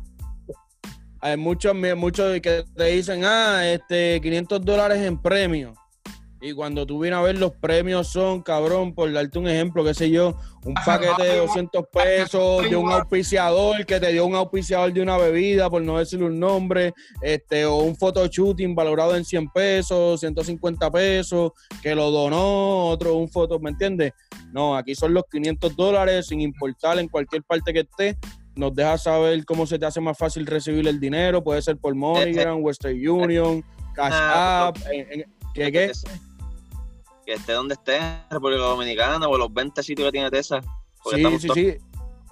Hay 1.21 1.35
muchos, 1.35 1.75
muchos 1.97 2.39
que 2.39 2.63
te 2.75 2.85
dicen, 2.85 3.25
ah, 3.25 3.69
este, 3.69 4.21
500 4.21 4.63
dólares 4.63 4.99
en 4.99 5.21
premio. 5.21 5.73
Y 6.41 6.53
cuando 6.53 6.86
tú 6.86 7.00
vienes 7.00 7.19
a 7.19 7.22
ver 7.22 7.38
los 7.38 7.51
premios 7.51 8.08
son, 8.08 8.41
cabrón, 8.41 8.93
por 8.93 9.12
darte 9.12 9.38
un 9.39 9.48
ejemplo, 9.50 9.84
qué 9.84 9.93
sé 9.93 10.10
yo, 10.10 10.38
un 10.63 10.74
paquete 10.74 11.24
de 11.24 11.38
200 11.39 11.86
pesos 11.91 12.69
de 12.69 12.75
un 12.77 12.89
auspiciador 12.91 13.86
que 13.86 14.00
te 14.00 14.13
dio 14.13 14.25
un 14.25 14.36
auspiciador 14.36 14.93
de 14.93 15.01
una 15.01 15.17
bebida, 15.17 15.69
por 15.69 15.81
no 15.81 15.98
decirle 16.00 16.27
un 16.27 16.39
nombre, 16.39 16.93
este, 17.22 17.65
o 17.65 17.79
un 17.79 17.93
photoshooting 17.96 18.74
valorado 18.74 19.17
en 19.17 19.25
100 19.25 19.50
pesos, 19.50 20.22
150 20.22 20.89
pesos, 20.91 21.51
que 21.84 21.93
lo 21.93 22.10
donó, 22.10 22.86
otro, 22.88 23.15
un 23.15 23.27
foto, 23.29 23.60
¿me 23.60 23.72
entiendes? 23.72 24.13
No, 24.53 24.77
aquí 24.77 24.96
son 24.96 25.13
los 25.13 25.24
500 25.29 25.75
dólares, 25.75 26.27
sin 26.27 26.39
importar 26.39 27.00
en 27.00 27.10
cualquier 27.10 27.43
parte 27.43 27.74
que 27.74 27.81
esté. 27.81 28.17
Nos 28.55 28.74
deja 28.74 28.98
saber 28.98 29.43
cómo 29.46 29.65
se 29.67 29.77
te 29.77 29.86
hace 29.86 30.00
más 30.01 30.17
fácil 30.17 30.46
recibir 30.46 30.88
el 30.88 31.00
dinero. 31.01 31.43
Puede 31.43 31.62
ser 31.62 31.77
por 31.77 31.93
MoneyGram, 31.96 32.63
Western 32.63 32.96
Union, 33.10 33.63
Cash 33.93 34.13
Ah, 34.13 34.67
App. 34.69 34.77
en- 34.91 35.22
en- 35.22 35.34
¿Qué, 35.53 35.72
qué? 35.72 35.91
Que 37.29 37.36
esté 37.36 37.53
donde 37.53 37.75
esté, 37.75 37.98
en 37.98 38.24
República 38.31 38.63
Dominicana 38.63 39.27
o 39.27 39.38
los 39.38 39.53
20 39.53 39.83
sitios 39.83 40.07
que 40.07 40.12
tiene 40.13 40.31
Tesa. 40.31 40.62
Sí, 41.12 41.17
sí, 41.17 41.21
todos- 41.48 41.53
sí. 41.53 41.77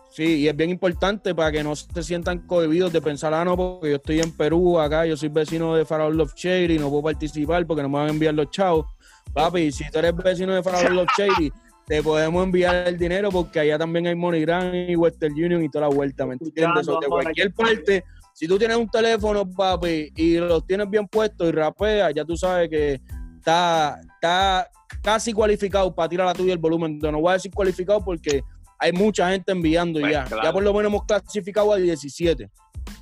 Sí, 0.09 0.23
y 0.39 0.47
es 0.47 0.55
bien 0.55 0.71
importante 0.71 1.35
para 1.35 1.51
que 1.51 1.63
no 1.63 1.75
se 1.75 2.01
sientan 2.01 2.47
cohibidos 2.47 2.91
de 2.91 2.99
pensar, 2.99 3.31
ah, 3.35 3.45
no, 3.45 3.55
porque 3.55 3.91
yo 3.91 3.95
estoy 3.97 4.21
en 4.21 4.31
Perú, 4.35 4.79
acá, 4.79 5.05
yo 5.05 5.15
soy 5.15 5.29
vecino 5.29 5.75
de 5.75 5.85
Farol 5.85 6.17
Love 6.17 6.33
Shady, 6.35 6.79
no 6.79 6.89
puedo 6.89 7.03
participar 7.03 7.67
porque 7.67 7.83
no 7.83 7.89
me 7.89 7.99
van 7.99 8.07
a 8.07 8.09
enviar 8.09 8.33
los 8.33 8.49
chavos. 8.49 8.87
Papi, 9.35 9.71
si 9.71 9.87
tú 9.91 9.99
eres 9.99 10.15
vecino 10.15 10.55
de 10.55 10.63
Farol 10.63 10.95
Love 10.95 11.09
Shady, 11.15 11.51
te 11.85 12.01
podemos 12.01 12.43
enviar 12.43 12.87
el 12.87 12.97
dinero 12.97 13.29
porque 13.29 13.59
allá 13.59 13.77
también 13.77 14.07
hay 14.07 14.15
MoneyGram 14.15 14.73
y 14.73 14.95
Western 14.95 15.33
Union 15.33 15.63
y 15.63 15.69
toda 15.69 15.87
la 15.87 15.95
vuelta, 15.95 16.25
¿me 16.25 16.33
entiendes? 16.33 16.87
O 16.87 16.99
de 16.99 17.05
cualquier 17.07 17.53
parte, 17.53 18.03
si 18.33 18.47
tú 18.47 18.57
tienes 18.57 18.77
un 18.77 18.89
teléfono, 18.89 19.47
papi, 19.47 20.11
y 20.15 20.37
los 20.39 20.65
tienes 20.65 20.89
bien 20.89 21.07
puestos 21.07 21.47
y 21.49 21.51
rapeas, 21.51 22.11
ya 22.15 22.25
tú 22.25 22.35
sabes 22.35 22.67
que 22.67 22.99
está, 23.37 23.99
está 24.15 24.67
casi 25.03 25.33
cualificado 25.33 25.93
para 25.93 26.09
tirar 26.09 26.25
la 26.27 26.33
tuya 26.33 26.53
el 26.53 26.59
volumen. 26.59 26.99
No 26.99 27.19
voy 27.19 27.31
a 27.31 27.33
decir 27.33 27.51
cualificado 27.53 28.03
porque 28.03 28.43
hay 28.79 28.91
mucha 28.91 29.29
gente 29.31 29.51
enviando 29.51 29.99
Pues, 29.99 30.11
ya. 30.11 30.23
claro. 30.25 30.43
Ya 30.43 30.53
por 30.53 30.63
lo 30.63 30.73
menos 30.73 30.89
hemos 30.91 31.05
clasificado 31.05 31.73
a 31.73 31.77
17. 31.77 32.49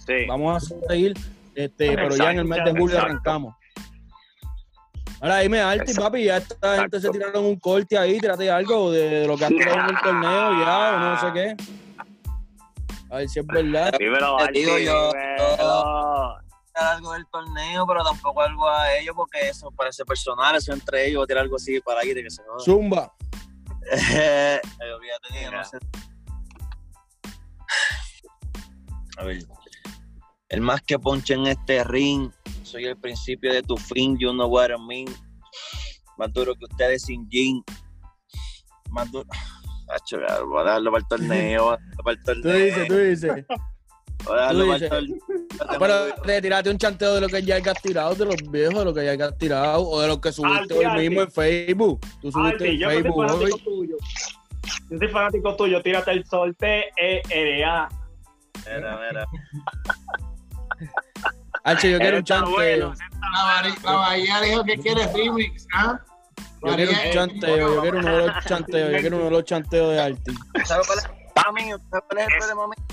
Sí. 0.05 0.13
Vamos 0.27 0.63
a 0.71 0.87
seguir, 0.87 1.13
este, 1.55 1.95
pero 1.95 2.15
ya 2.15 2.31
en 2.31 2.39
el 2.39 2.45
mes 2.45 2.59
de 2.63 2.71
julio 2.71 2.95
Exacto. 2.95 3.05
arrancamos. 3.05 3.55
Ahora 5.21 5.39
dime, 5.39 5.59
Arti, 5.59 5.93
papi, 5.93 6.25
ya 6.25 6.37
esta 6.37 6.81
gente 6.81 6.99
se 6.99 7.09
tiraron 7.09 7.45
un 7.45 7.57
corte 7.57 7.97
ahí, 7.97 8.19
tírate 8.19 8.51
algo 8.51 8.91
de 8.91 9.25
lo 9.25 9.37
que 9.37 9.45
has 9.45 9.49
tirado 9.49 9.79
en 9.89 9.95
el 9.95 10.01
torneo 10.03 10.59
ya, 10.63 10.95
o 10.95 10.99
no 10.99 11.19
sé 11.21 11.33
qué. 11.33 11.55
A 13.09 13.17
ver 13.17 13.29
si 13.29 13.39
es 13.39 13.47
verdad. 13.47 13.93
Dímelo, 13.97 14.37
Arti, 14.39 14.59
digo 14.59 14.77
yo, 14.77 15.11
dímelo. 15.13 15.54
Algo 16.75 17.13
del 17.13 17.25
torneo, 17.27 17.85
pero 17.87 18.03
tampoco 18.03 18.41
algo 18.41 18.67
a 18.67 18.93
ellos, 18.97 19.15
porque 19.15 19.49
eso 19.49 19.71
parece 19.71 20.03
personal, 20.05 20.55
eso 20.55 20.73
entre 20.73 21.07
ellos, 21.07 21.25
tirar 21.27 21.43
algo 21.43 21.55
así 21.55 21.79
para 21.81 22.01
ahí 22.01 22.13
de 22.13 22.23
que 22.23 22.29
se 22.29 22.43
jodan. 22.43 22.59
Zumba. 22.59 23.13
Eh, 23.91 24.59
olvídate 24.95 25.31
de 25.33 25.45
Mira. 25.45 25.57
no 25.59 25.63
sé. 25.63 25.77
A 29.17 29.23
ver. 29.23 29.43
El 30.49 30.61
más 30.61 30.81
que 30.81 30.97
ponche 30.99 31.33
en 31.35 31.47
este 31.47 31.83
ring, 31.83 32.31
soy 32.63 32.85
el 32.85 32.97
principio 32.97 33.53
de 33.53 33.61
tu 33.61 33.77
fin, 33.77 34.17
you 34.17 34.31
know 34.31 34.47
what 34.47 34.69
I 34.69 34.77
mean. 34.87 35.05
Más 36.17 36.31
duro 36.33 36.55
que 36.55 36.65
ustedes 36.65 37.03
sin 37.03 37.27
jean. 37.29 37.63
Más 38.89 39.11
duro. 39.11 39.27
Voy 40.47 40.61
a 40.61 40.63
darlo 40.63 40.91
para 40.91 41.01
el 41.03 41.07
torneo, 41.07 41.77
para 42.03 42.11
el 42.11 42.17
Tú 42.23 42.23
torneo. 42.41 42.53
dices, 42.65 42.87
tú 42.87 42.97
dices. 42.97 43.45
Voy 44.25 44.37
a 44.37 44.41
darlo 44.41 44.63
tú 44.65 44.71
para 44.71 44.97
el 44.97 45.07
dices. 45.07 45.19
torneo. 45.59 45.79
Pero 45.79 46.15
te 46.23 46.41
tiraste 46.41 46.69
un 46.69 46.77
chanteo 46.77 47.15
de 47.15 47.21
lo 47.21 47.27
que 47.27 47.43
ya 47.43 47.55
hayas 47.55 47.81
tirado, 47.81 48.15
de 48.15 48.25
los 48.25 48.35
viejos, 48.51 48.75
de 48.79 48.85
lo 48.85 48.93
que 48.93 49.05
ya 49.05 49.11
hayas 49.11 49.37
tirado, 49.37 49.81
o 49.87 50.01
de 50.01 50.07
lo 50.07 50.19
que 50.21 50.31
subiste 50.31 50.73
hoy 50.73 50.85
mismo 51.09 51.21
en 51.21 51.31
Facebook. 51.31 51.99
Tú 52.21 52.31
subiste 52.31 52.69
en 52.69 52.77
yo 52.79 52.87
no 52.87 52.93
soy 52.93 53.01
Facebook 53.03 53.17
hoy. 53.19 53.27
fanático 53.29 53.57
tuyo. 53.59 53.97
Yo 54.89 54.97
soy 54.97 55.07
fanático 55.09 55.55
tuyo, 55.55 55.81
tírate 55.81 56.11
el 56.11 56.25
sol 56.25 56.55
T-E-R-A. 56.55 57.89
Mira, 58.65 58.99
mira. 59.07 59.25
Hacho, 61.63 61.87
yo 61.87 61.97
quiero 61.99 62.17
un 62.17 62.23
chanteo. 62.23 62.53
bueno. 62.53 62.93
La, 63.83 63.91
Bahía- 63.91 64.41
dijo 64.41 64.63
que 64.63 64.77
quiere 64.77 65.07
remix, 65.13 65.65
¿ah? 65.73 65.99
Yo 66.63 66.75
quiero 66.75 66.91
un 66.91 67.11
chanteo, 67.11 67.57
yo 67.75 67.81
quiero 67.81 67.99
uno 67.99 68.17
de 68.17 68.27
los 68.27 68.45
chanteos, 68.45 68.91
yo 68.91 68.97
quiero 68.99 69.15
uno 69.17 69.25
de 69.25 69.31
los 69.31 69.43
chanteos 69.45 69.91
de 69.91 70.01
Arti. 70.01 70.33
¿Sabes 70.63 70.87
cuál 70.87 70.99
es, 70.99 71.09
Mami, 71.45 71.61
¿sabes 71.69 72.03
cuál 72.07 72.17
es 72.19 72.27
el 72.27 72.37
problema 72.37 72.67
mío? 72.67 72.85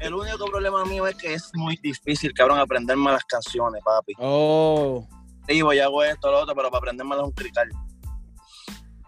El 0.00 0.14
único 0.14 0.46
problema 0.46 0.84
mío 0.84 1.06
es 1.06 1.14
que 1.16 1.34
es 1.34 1.50
muy 1.54 1.76
difícil, 1.76 2.32
cabrón, 2.32 2.58
aprenderme 2.58 3.12
las 3.12 3.24
canciones, 3.24 3.82
papi. 3.84 4.14
Oh. 4.18 5.06
Digo, 5.46 5.72
ya 5.72 5.84
hago 5.84 6.02
esto, 6.04 6.30
lo 6.30 6.40
otro, 6.40 6.54
pero 6.54 6.70
para 6.70 6.78
aprenderme 6.78 7.16
es 7.16 7.22
un 7.22 7.32
crical. 7.32 7.68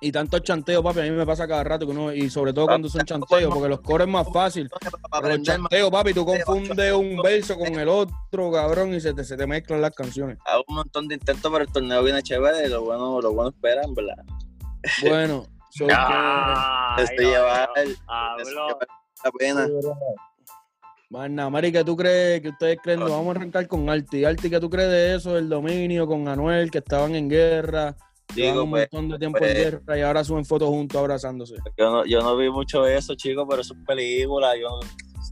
Y 0.04 0.10
tantos 0.10 0.42
chanteos, 0.42 0.82
papi, 0.82 0.98
a 1.00 1.02
mí 1.04 1.10
me 1.12 1.24
pasa 1.24 1.46
cada 1.46 1.62
rato 1.62 1.86
que 1.86 1.92
uno, 1.92 2.12
y 2.12 2.28
sobre 2.28 2.52
todo 2.52 2.66
cuando 2.66 2.88
son 2.88 3.04
chanteos, 3.04 3.54
porque 3.54 3.68
los 3.68 3.80
coros 3.80 4.06
es 4.08 4.12
más 4.12 4.26
fácil. 4.32 4.68
Pero 4.80 4.90
los 4.98 5.00
aprenderme, 5.12 5.44
chanteos, 5.68 5.90
papi, 5.92 6.12
tú 6.12 6.26
confundes 6.26 6.92
un 6.92 7.22
verso 7.22 7.56
con 7.56 7.68
el 7.78 7.88
otro, 7.88 8.50
cabrón, 8.50 8.92
y 8.94 9.00
se 9.00 9.14
te, 9.14 9.22
se 9.24 9.36
te 9.36 9.46
mezclan 9.46 9.80
las 9.80 9.92
canciones. 9.94 10.38
hago 10.44 10.64
un 10.68 10.74
montón 10.74 11.06
de 11.08 11.14
intentos, 11.14 11.50
pero 11.52 11.64
el 11.64 11.72
torneo 11.72 12.02
viene 12.02 12.20
chévere 12.22 12.66
y 12.66 12.68
lo 12.70 12.82
bueno, 12.82 13.20
lo 13.20 13.32
bueno 13.32 13.50
espera, 13.50 13.82
en 13.84 13.94
verdad. 13.94 14.16
Bueno, 15.08 15.46
so 15.70 15.86
que- 15.86 15.94
Ah, 15.96 16.96
Esto 16.98 17.12
ahí 17.12 17.24
lo 17.24 17.30
lleva 17.30 17.70
veo. 17.76 17.84
el- 17.84 17.96
Habló. 18.08 18.42
eso 18.42 18.50
lleva 18.50 18.78
la 19.24 19.30
pena. 19.38 19.68
Mari, 21.12 21.70
¿qué 21.70 21.84
tú 21.84 21.94
crees? 21.94 22.40
que 22.40 22.48
ustedes 22.48 22.78
creen? 22.82 23.00
Nos 23.00 23.10
vamos 23.10 23.36
a 23.36 23.38
arrancar 23.38 23.68
con 23.68 23.90
Arti. 23.90 24.24
Arti, 24.24 24.48
¿qué 24.48 24.58
tú 24.58 24.70
crees 24.70 24.88
de 24.88 25.14
eso, 25.16 25.34
del 25.34 25.46
dominio 25.46 26.06
con 26.06 26.26
Anuel, 26.26 26.70
que 26.70 26.78
estaban 26.78 27.14
en 27.14 27.28
guerra? 27.28 27.94
Llevan 28.34 28.52
Digo, 28.54 28.64
un 28.64 28.70
pues, 28.70 28.88
montón 28.90 29.08
de 29.10 29.18
tiempo 29.18 29.38
pues, 29.38 29.50
en 29.50 29.56
guerra 29.62 29.98
y 29.98 30.00
ahora 30.00 30.24
suben 30.24 30.46
fotos 30.46 30.70
juntos 30.70 30.98
abrazándose. 30.98 31.56
yo 31.76 31.90
no, 31.90 32.06
yo 32.06 32.22
no 32.22 32.34
vi 32.38 32.50
mucho 32.50 32.86
eso, 32.86 33.14
chicos, 33.14 33.44
pero 33.46 33.60
eso 33.60 33.74
es 33.74 33.80
película. 33.86 34.56
Yo, 34.56 34.80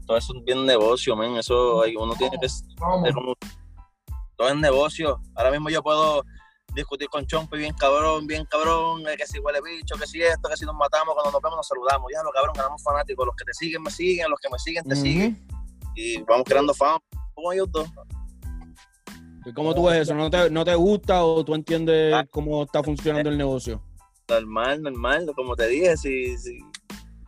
todo 0.05 0.17
eso 0.17 0.33
es 0.37 0.45
bien 0.45 0.67
negocio, 0.67 1.15
men. 1.15 1.37
Eso 1.37 1.81
hay- 1.81 1.95
uno 1.95 2.13
tiene 2.15 2.37
que 2.39 2.47
todo 4.37 4.49
es 4.49 4.55
negocio. 4.55 5.19
Ahora 5.35 5.49
mismo 5.49 5.69
yo 5.69 5.81
puedo 5.81 6.23
discutir 6.75 7.09
con 7.09 7.25
Chompi 7.25 7.57
bien 7.57 7.73
cabrón, 7.73 8.27
bien 8.27 8.45
cabrón, 8.45 9.01
eh, 9.07 9.17
que 9.17 9.25
si 9.25 9.39
huele 9.39 9.59
bicho, 9.61 9.95
que 9.99 10.05
si 10.05 10.21
esto, 10.21 10.47
que 10.47 10.57
si 10.57 10.65
nos 10.65 10.75
matamos, 10.75 11.15
cuando 11.15 11.31
nos 11.31 11.41
vemos 11.41 11.57
nos 11.57 11.67
saludamos. 11.67 12.11
Ya, 12.13 12.21
lo 12.21 12.31
cabrón, 12.31 12.53
ganamos 12.55 12.83
fanáticos. 12.83 13.25
Los 13.25 13.35
que 13.35 13.45
te 13.45 13.53
siguen 13.53 13.81
me 13.81 13.89
siguen, 13.89 14.29
los 14.29 14.39
que 14.39 14.49
me 14.49 14.59
siguen 14.59 14.83
te 14.83 14.95
siguen. 14.95 15.60
Y 15.95 16.21
vamos 16.23 16.43
creando 16.45 16.73
fama 16.73 16.99
como 17.33 17.51
ellos 17.53 17.67
dos. 17.71 17.89
¿Y 19.45 19.53
¿Cómo 19.53 19.73
tú 19.73 19.85
ves 19.85 20.01
eso? 20.01 20.13
¿No 20.13 20.29
te, 20.29 20.49
¿No 20.51 20.63
te 20.63 20.75
gusta 20.75 21.23
o 21.23 21.43
tú 21.43 21.55
entiendes 21.55 22.13
Ah. 22.13 22.25
cómo 22.29 22.63
está 22.63 22.83
funcionando 22.83 23.29
el 23.29 23.37
negocio? 23.37 23.81
Normal, 24.29 24.81
normal, 24.83 25.31
como 25.35 25.55
te 25.55 25.67
dije, 25.67 25.97
si, 25.97 26.37
si, 26.37 26.59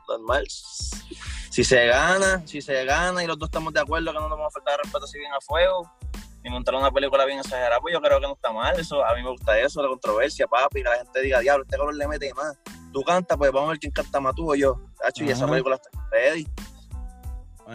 normal. 0.08 0.45
Si 0.47 1.63
se 1.63 1.86
gana, 1.88 2.41
si 2.45 2.62
se 2.62 2.86
gana 2.86 3.23
y 3.23 3.28
los 3.28 3.38
dos 3.38 3.47
estamos 3.47 3.73
de 3.73 3.80
acuerdo 3.80 4.12
que 4.12 4.19
no 4.19 4.30
nos 4.30 4.38
vamos 4.38 4.47
a 4.47 4.52
faltar 4.52 4.80
respeto 4.84 5.06
si 5.08 5.19
bien 5.19 5.32
a 5.34 5.41
fuego 5.41 5.91
y 6.43 6.49
montar 6.49 6.76
una 6.76 6.91
película 6.91 7.26
bien 7.26 7.39
exagerada, 7.39 7.80
pues 7.80 7.93
yo 7.93 8.02
creo 8.02 8.19
que 8.19 8.28
no 8.28 8.34
está 8.34 8.52
mal. 8.52 8.80
Eso, 8.80 9.04
a 9.04 9.15
mí 9.15 9.23
me 9.23 9.30
gusta 9.30 9.58
eso, 9.60 9.82
la 9.82 9.88
controversia, 9.89 10.45
papi, 10.47 10.84
que 10.84 10.89
la 10.89 10.97
gente 10.97 11.21
diga, 11.21 11.39
diablo, 11.39 11.63
este 11.63 11.78
color 11.78 11.95
le 11.95 12.08
mete 12.08 12.34
más. 12.34 12.58
Tú 12.91 13.02
cantas, 13.04 13.38
pues 13.38 13.52
vamos 13.52 13.69
a 13.69 13.71
ver 13.71 13.80
quién 13.80 13.91
canta 13.91 14.19
más 14.19 14.36
tú 14.36 14.52
o 14.52 14.56
yo. 14.56 14.76
Hacho, 15.04 15.23
y 15.23 15.30
esa 15.30 15.47
película 15.47 15.76
está 15.76 15.89
ready. 16.12 16.47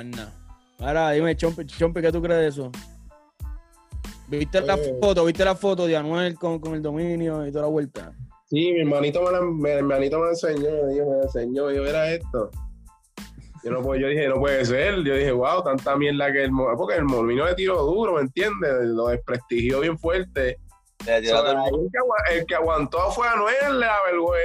Nada. 0.05 0.33
Ahora, 0.79 1.11
dime, 1.11 1.37
Chompi, 1.37 1.67
Chompi, 1.67 2.01
¿qué 2.01 2.13
tú 2.13 2.23
crees 2.23 2.41
de 2.41 2.47
eso? 2.49 2.71
¿Viste 4.29 4.61
la 4.61 4.75
Eh. 4.75 4.97
foto? 5.01 5.25
¿Viste 5.25 5.45
la 5.45 5.55
foto 5.55 5.87
de 5.87 5.97
Anuel 5.97 6.35
con, 6.37 6.59
con 6.61 6.75
el 6.75 6.83
dominio 6.83 7.47
y 7.47 7.51
toda 7.51 7.63
la 7.63 7.71
vuelta? 7.71 8.13
Sí, 8.47 8.73
mi 8.73 8.81
hermanito 8.81 9.23
me, 9.23 9.33
la, 9.33 9.41
mi 9.43 9.71
hermanito 9.71 10.19
me 10.21 10.29
enseñó, 10.31 10.71
me 10.87 10.93
dijo, 10.95 11.11
me 11.11 11.23
enseñó, 11.23 11.71
yo 11.71 11.85
era 11.85 12.11
esto. 12.13 12.51
Yo, 13.65 13.73
no, 13.73 13.97
yo 13.97 14.07
dije, 14.09 14.29
no 14.29 14.37
puede 14.37 14.65
ser. 14.65 15.03
Yo 15.03 15.15
dije, 15.15 15.33
wow, 15.33 15.63
tanta 15.65 15.97
mierda 15.97 16.33
que 16.33 16.45
el 16.45 16.51
porque 16.77 16.95
el 16.97 17.05
Molino 17.05 17.45
le 17.45 17.55
tiró 17.55 17.83
duro, 17.83 18.15
¿me 18.15 18.21
entiendes? 18.23 18.71
Lo 18.85 19.09
desprestigió 19.09 19.81
bien 19.81 19.99
fuerte. 19.99 20.59
El 21.07 22.47
que 22.47 22.55
aguantó 22.55 23.11
fue 23.13 23.29
Anuel, 23.29 23.81
la 23.81 23.97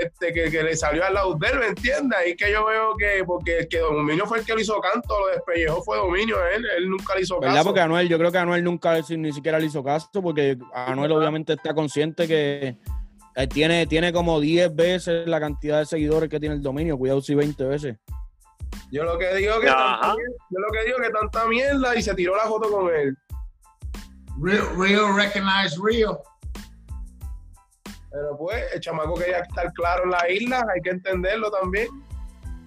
este, 0.02 0.32
que, 0.32 0.52
que 0.52 0.64
le 0.64 0.76
salió 0.76 1.04
al 1.04 1.14
lado 1.14 1.36
de 1.36 1.48
él, 1.48 1.60
¿me 1.60 1.68
entiendes? 1.68 2.18
Ahí 2.18 2.36
que 2.36 2.52
yo 2.52 2.66
veo 2.66 2.96
que, 2.96 3.24
porque 3.26 3.60
el 3.60 3.68
que 3.68 3.80
Dominio 3.80 4.26
fue 4.26 4.40
el 4.40 4.46
que 4.46 4.56
le 4.56 4.62
hizo 4.62 4.80
canto, 4.80 5.20
lo 5.20 5.28
despellejó 5.28 5.84
fue 5.84 5.98
Dominio, 5.98 6.38
él, 6.48 6.66
él 6.78 6.90
nunca 6.90 7.16
le 7.16 7.22
hizo 7.22 7.40
¿Verdad? 7.40 7.56
caso. 7.56 7.70
Porque 7.70 7.82
Anuel, 7.82 8.08
yo 8.08 8.18
creo 8.18 8.32
que 8.32 8.38
Anuel 8.38 8.64
nunca 8.64 8.98
ni 9.10 9.34
siquiera 9.34 9.60
le 9.60 9.66
hizo 9.66 9.84
caso, 9.84 10.10
porque 10.22 10.58
Anuel 10.74 11.12
obviamente 11.12 11.54
está 11.54 11.74
consciente 11.74 12.28
que 12.28 12.78
eh, 13.36 13.48
tiene, 13.48 13.88
tiene 13.88 14.14
como 14.14 14.40
10 14.40 14.76
veces 14.76 15.28
la 15.28 15.40
cantidad 15.40 15.80
de 15.80 15.86
seguidores 15.86 16.30
que 16.30 16.40
tiene 16.40 16.56
el 16.56 16.62
dominio, 16.62 16.98
cuidado 16.98 17.22
si 17.22 17.34
20 17.34 17.64
veces. 17.66 17.98
Yo 18.92 19.04
lo 19.04 19.18
que 19.18 19.34
digo 19.36 19.60
que 19.60 19.68
tanta, 19.68 20.16
yo 20.50 20.60
lo 20.60 20.72
que 20.72 20.86
digo 20.86 20.98
que 21.00 21.10
tanta 21.10 21.48
mierda 21.48 21.96
y 21.96 22.02
se 22.02 22.14
tiró 22.14 22.36
la 22.36 22.44
foto 22.44 22.70
con 22.70 22.94
él. 22.94 23.18
Real, 24.42 24.66
real 24.78 25.16
recognize 25.16 25.78
real. 25.84 26.18
Pero 28.14 28.38
pues, 28.38 28.64
el 28.74 28.80
chamaco 28.80 29.16
quería 29.16 29.40
estar 29.40 29.74
claro 29.74 30.04
en 30.06 30.12
la 30.12 30.30
isla, 30.30 30.64
hay 30.74 30.82
que 30.82 30.92
entenderlo 30.92 31.50
también. 31.52 31.88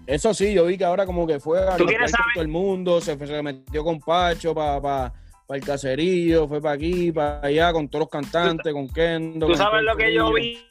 Eso 0.06 0.34
sí, 0.34 0.52
yo 0.52 0.66
vi 0.66 0.76
que 0.76 0.84
ahora 0.84 1.06
como 1.06 1.26
que 1.26 1.38
fue 1.40 1.60
a 1.60 1.76
¿Tú 1.76 1.84
limpiar 1.84 1.88
quieres 1.88 2.12
con 2.12 2.18
saber? 2.20 2.34
todo 2.34 2.42
el 2.42 2.48
mundo, 2.48 3.00
se, 3.00 3.16
fue- 3.16 3.26
se 3.26 3.42
metió 3.42 3.82
con 3.84 3.98
Pacho 4.00 4.54
para 4.54 5.12
el 5.48 5.64
caserío, 5.64 6.46
fue 6.48 6.60
para 6.60 6.74
aquí, 6.74 7.10
para 7.12 7.40
allá, 7.46 7.72
con 7.72 7.88
todos 7.88 8.00
los 8.02 8.08
cantantes, 8.10 8.72
con 8.72 8.88
Kendo. 8.88 9.46
¿Tú 9.46 9.52
con 9.52 9.56
sabes 9.58 9.82
lo 9.84 9.96
que 9.96 10.12
yo 10.12 10.32
vi? 10.32 10.64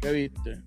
¿Qué 0.00 0.12
viste? 0.12 0.62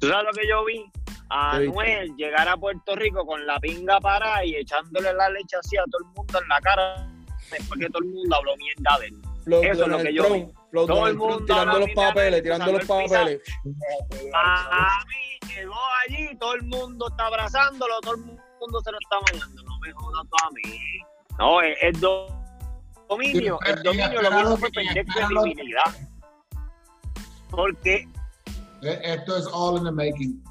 ¿Tú 0.00 0.08
sabes 0.08 0.24
lo 0.26 0.32
que 0.32 0.48
yo 0.48 0.64
vi? 0.64 0.84
A. 1.30 1.56
Anuel 1.56 2.14
llegar 2.16 2.48
a 2.48 2.56
Puerto 2.56 2.96
Rico 2.96 3.26
con 3.26 3.44
la 3.46 3.60
pinga 3.60 4.00
parada 4.00 4.44
y 4.44 4.54
echándole 4.56 5.12
la 5.12 5.28
leche 5.28 5.56
así 5.62 5.76
a 5.76 5.82
todo 5.90 5.98
el 6.08 6.14
mundo 6.16 6.40
en 6.42 6.48
la 6.48 6.60
cara 6.60 7.08
después 7.50 7.78
que 7.80 7.86
todo 7.90 8.02
el 8.02 8.08
mundo 8.08 8.36
habló 8.36 8.56
mierda 8.56 8.98
de 9.00 9.06
él. 9.08 9.22
Flow 9.48 9.62
Eso 9.62 9.82
es 9.82 9.88
lo 9.88 9.98
que 9.98 10.12
yo 10.14 10.24
Trump, 10.26 10.52
Flow 10.70 10.86
Todo 10.86 10.96
Donald 10.96 11.08
el 11.12 11.16
Trump 11.16 11.30
mundo 11.30 11.44
tirando 11.46 11.72
habla 11.72 11.86
los 11.86 11.90
papeles, 11.94 12.42
tirando 12.42 12.72
los 12.72 12.84
papeles. 12.84 13.40
A 14.34 15.04
mí 15.08 15.54
llegó 15.54 15.74
allí, 16.06 16.36
todo 16.38 16.54
el 16.54 16.62
mundo 16.64 17.08
está 17.08 17.26
abrazándolo, 17.28 18.00
todo 18.02 18.14
el 18.16 18.20
mundo 18.20 18.80
se 18.84 18.92
lo 18.92 18.98
está 18.98 19.32
mandando. 19.32 19.62
No 19.62 19.78
me 19.80 19.92
jodas 19.92 20.26
a 20.44 20.50
mí. 20.50 20.78
No, 21.38 21.62
el, 21.62 21.74
el 21.80 21.98
do- 22.00 22.26
dominio, 23.08 23.58
el 23.64 23.82
dominio 23.82 24.20
lo 24.20 24.40
hizo 24.40 24.56
fue 24.58 24.70
perder 24.70 25.06
credibilidad. 25.06 25.96
Porque 27.50 28.06
Eh, 28.82 29.00
Esto 29.02 29.36
es 29.38 29.46
all 29.50 29.78
in 29.78 29.84
the 29.84 29.90
making. 29.90 30.44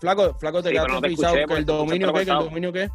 Flaco, 0.00 0.34
flaco, 0.40 0.62
te 0.62 0.68
Sí, 0.70 0.74
quedaste 0.74 0.92
no 0.92 1.00
te 1.00 1.06
frisado, 1.08 1.34
escuché 1.36 1.46
que 1.54 1.58
el 1.60 1.64
dominio 1.64 2.12
qué, 2.12 2.24
que 2.24 2.30
el 2.32 2.38
dominio 2.38 2.72
qué. 2.72 2.90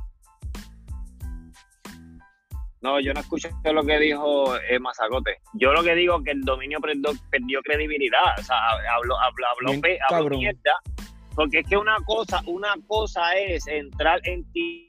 No, 2.83 2.99
yo 2.99 3.13
no 3.13 3.21
escuché 3.21 3.49
lo 3.63 3.81
que 3.83 3.97
dijo 3.97 4.57
eh, 4.57 4.77
Mazacote. 4.77 5.37
Yo 5.53 5.71
lo 5.71 5.81
que 5.83 5.95
digo 5.95 6.17
es 6.17 6.23
que 6.25 6.31
el 6.31 6.41
dominio 6.41 6.79
perdió, 6.81 7.11
perdió 7.31 7.61
credibilidad. 7.61 8.37
O 8.37 8.43
sea, 8.43 8.57
habló, 8.93 9.17
habló, 9.19 9.47
habló, 9.47 9.69
Bien 9.69 9.81
pe- 9.81 9.99
habló 10.09 10.37
mierda. 10.37 10.75
Porque 11.33 11.59
es 11.59 11.67
que 11.67 11.77
una 11.77 11.95
cosa, 12.05 12.41
una 12.45 12.75
cosa 12.87 13.35
es 13.37 13.65
entrar 13.67 14.19
en 14.25 14.43
ti 14.51 14.85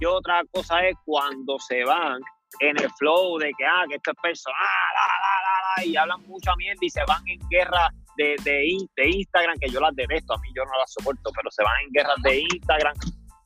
y 0.00 0.04
otra 0.04 0.42
cosa 0.52 0.86
es 0.86 0.94
cuando 1.04 1.58
se 1.58 1.84
van 1.84 2.20
en 2.60 2.78
el 2.78 2.90
flow 2.98 3.38
de 3.38 3.50
que 3.56 3.64
ah, 3.66 3.84
que 3.88 3.96
esto 3.96 4.10
es 4.12 4.16
personal, 4.22 4.58
la, 4.94 5.00
la, 5.00 5.20
la, 5.20 5.82
la, 5.82 5.84
y 5.84 5.96
hablan 5.96 6.20
mucha 6.26 6.54
mierda 6.56 6.78
y 6.82 6.90
se 6.90 7.00
van 7.06 7.22
en 7.28 7.38
guerra 7.48 7.88
de, 8.16 8.36
de, 8.44 8.76
de 8.96 9.10
Instagram, 9.10 9.56
que 9.60 9.68
yo 9.70 9.80
las 9.80 9.94
detesto, 9.94 10.34
a 10.34 10.38
mí 10.38 10.48
yo 10.54 10.64
no 10.64 10.72
las 10.78 10.92
soporto, 10.92 11.30
pero 11.34 11.50
se 11.50 11.62
van 11.62 11.74
en 11.84 11.92
guerras 11.92 12.16
de 12.22 12.40
Instagram. 12.40 12.94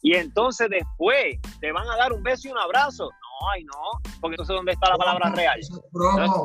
Y 0.02 0.14
entonces 0.16 0.68
después 0.68 1.38
te 1.60 1.70
van 1.70 1.88
a 1.88 1.96
dar 1.96 2.12
un 2.12 2.22
beso 2.22 2.48
y 2.48 2.50
un 2.50 2.58
abrazo. 2.58 3.04
No, 3.04 3.48
ay 3.54 3.64
no, 3.64 4.10
porque 4.20 4.34
entonces 4.34 4.54
¿dónde 4.54 4.72
está 4.72 4.90
la 4.90 4.96
palabra 4.96 5.30
real? 5.30 5.60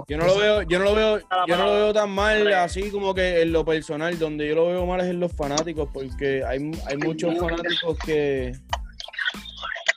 Yo 0.07 0.17
no 0.17 0.25
lo 0.25 0.37
veo, 0.37 0.61
yo 0.63 0.79
no 0.79 0.85
lo 0.85 0.95
veo, 0.95 1.19
yo 1.47 1.57
no 1.57 1.65
lo 1.65 1.73
veo 1.73 1.93
tan 1.93 2.11
mal 2.11 2.53
así 2.53 2.91
como 2.91 3.13
que 3.13 3.41
en 3.41 3.51
lo 3.51 3.65
personal, 3.65 4.17
donde 4.19 4.47
yo 4.47 4.55
lo 4.55 4.67
veo 4.67 4.85
mal 4.85 5.01
es 5.01 5.07
en 5.07 5.19
los 5.19 5.33
fanáticos, 5.33 5.89
porque 5.91 6.43
hay, 6.45 6.71
hay 6.87 6.97
muchos 6.97 7.37
fanáticos 7.37 7.97
que 8.05 8.53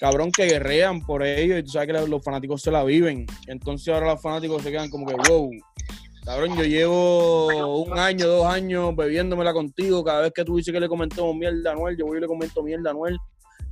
cabrón 0.01 0.33
que 0.33 0.47
guerrean 0.47 1.03
por 1.03 1.23
ellos 1.23 1.59
y 1.59 1.63
tú 1.63 1.73
sabes 1.73 1.89
que 1.89 2.09
los 2.09 2.25
fanáticos 2.25 2.63
se 2.63 2.71
la 2.71 2.83
viven. 2.83 3.27
Entonces 3.47 3.93
ahora 3.93 4.07
los 4.07 4.23
fanáticos 4.23 4.63
se 4.63 4.71
quedan 4.71 4.89
como 4.89 5.07
que, 5.07 5.15
wow, 5.29 5.51
cabrón, 6.25 6.57
yo 6.57 6.65
llevo 6.65 7.83
un 7.85 7.99
año, 7.99 8.27
dos 8.27 8.47
años 8.47 8.97
bebiéndomela 8.97 9.53
contigo. 9.53 10.03
Cada 10.03 10.23
vez 10.23 10.33
que 10.35 10.45
tú 10.45 10.57
dices 10.57 10.73
que 10.73 10.81
le 10.81 10.89
comentamos 10.89 11.37
mierda 11.37 11.71
a 11.71 11.73
Anuel, 11.75 11.99
yo 11.99 12.07
voy 12.07 12.17
y 12.17 12.21
le 12.23 12.27
comento 12.27 12.63
mierda 12.63 12.89
a 12.89 12.93
Anuel. 12.93 13.19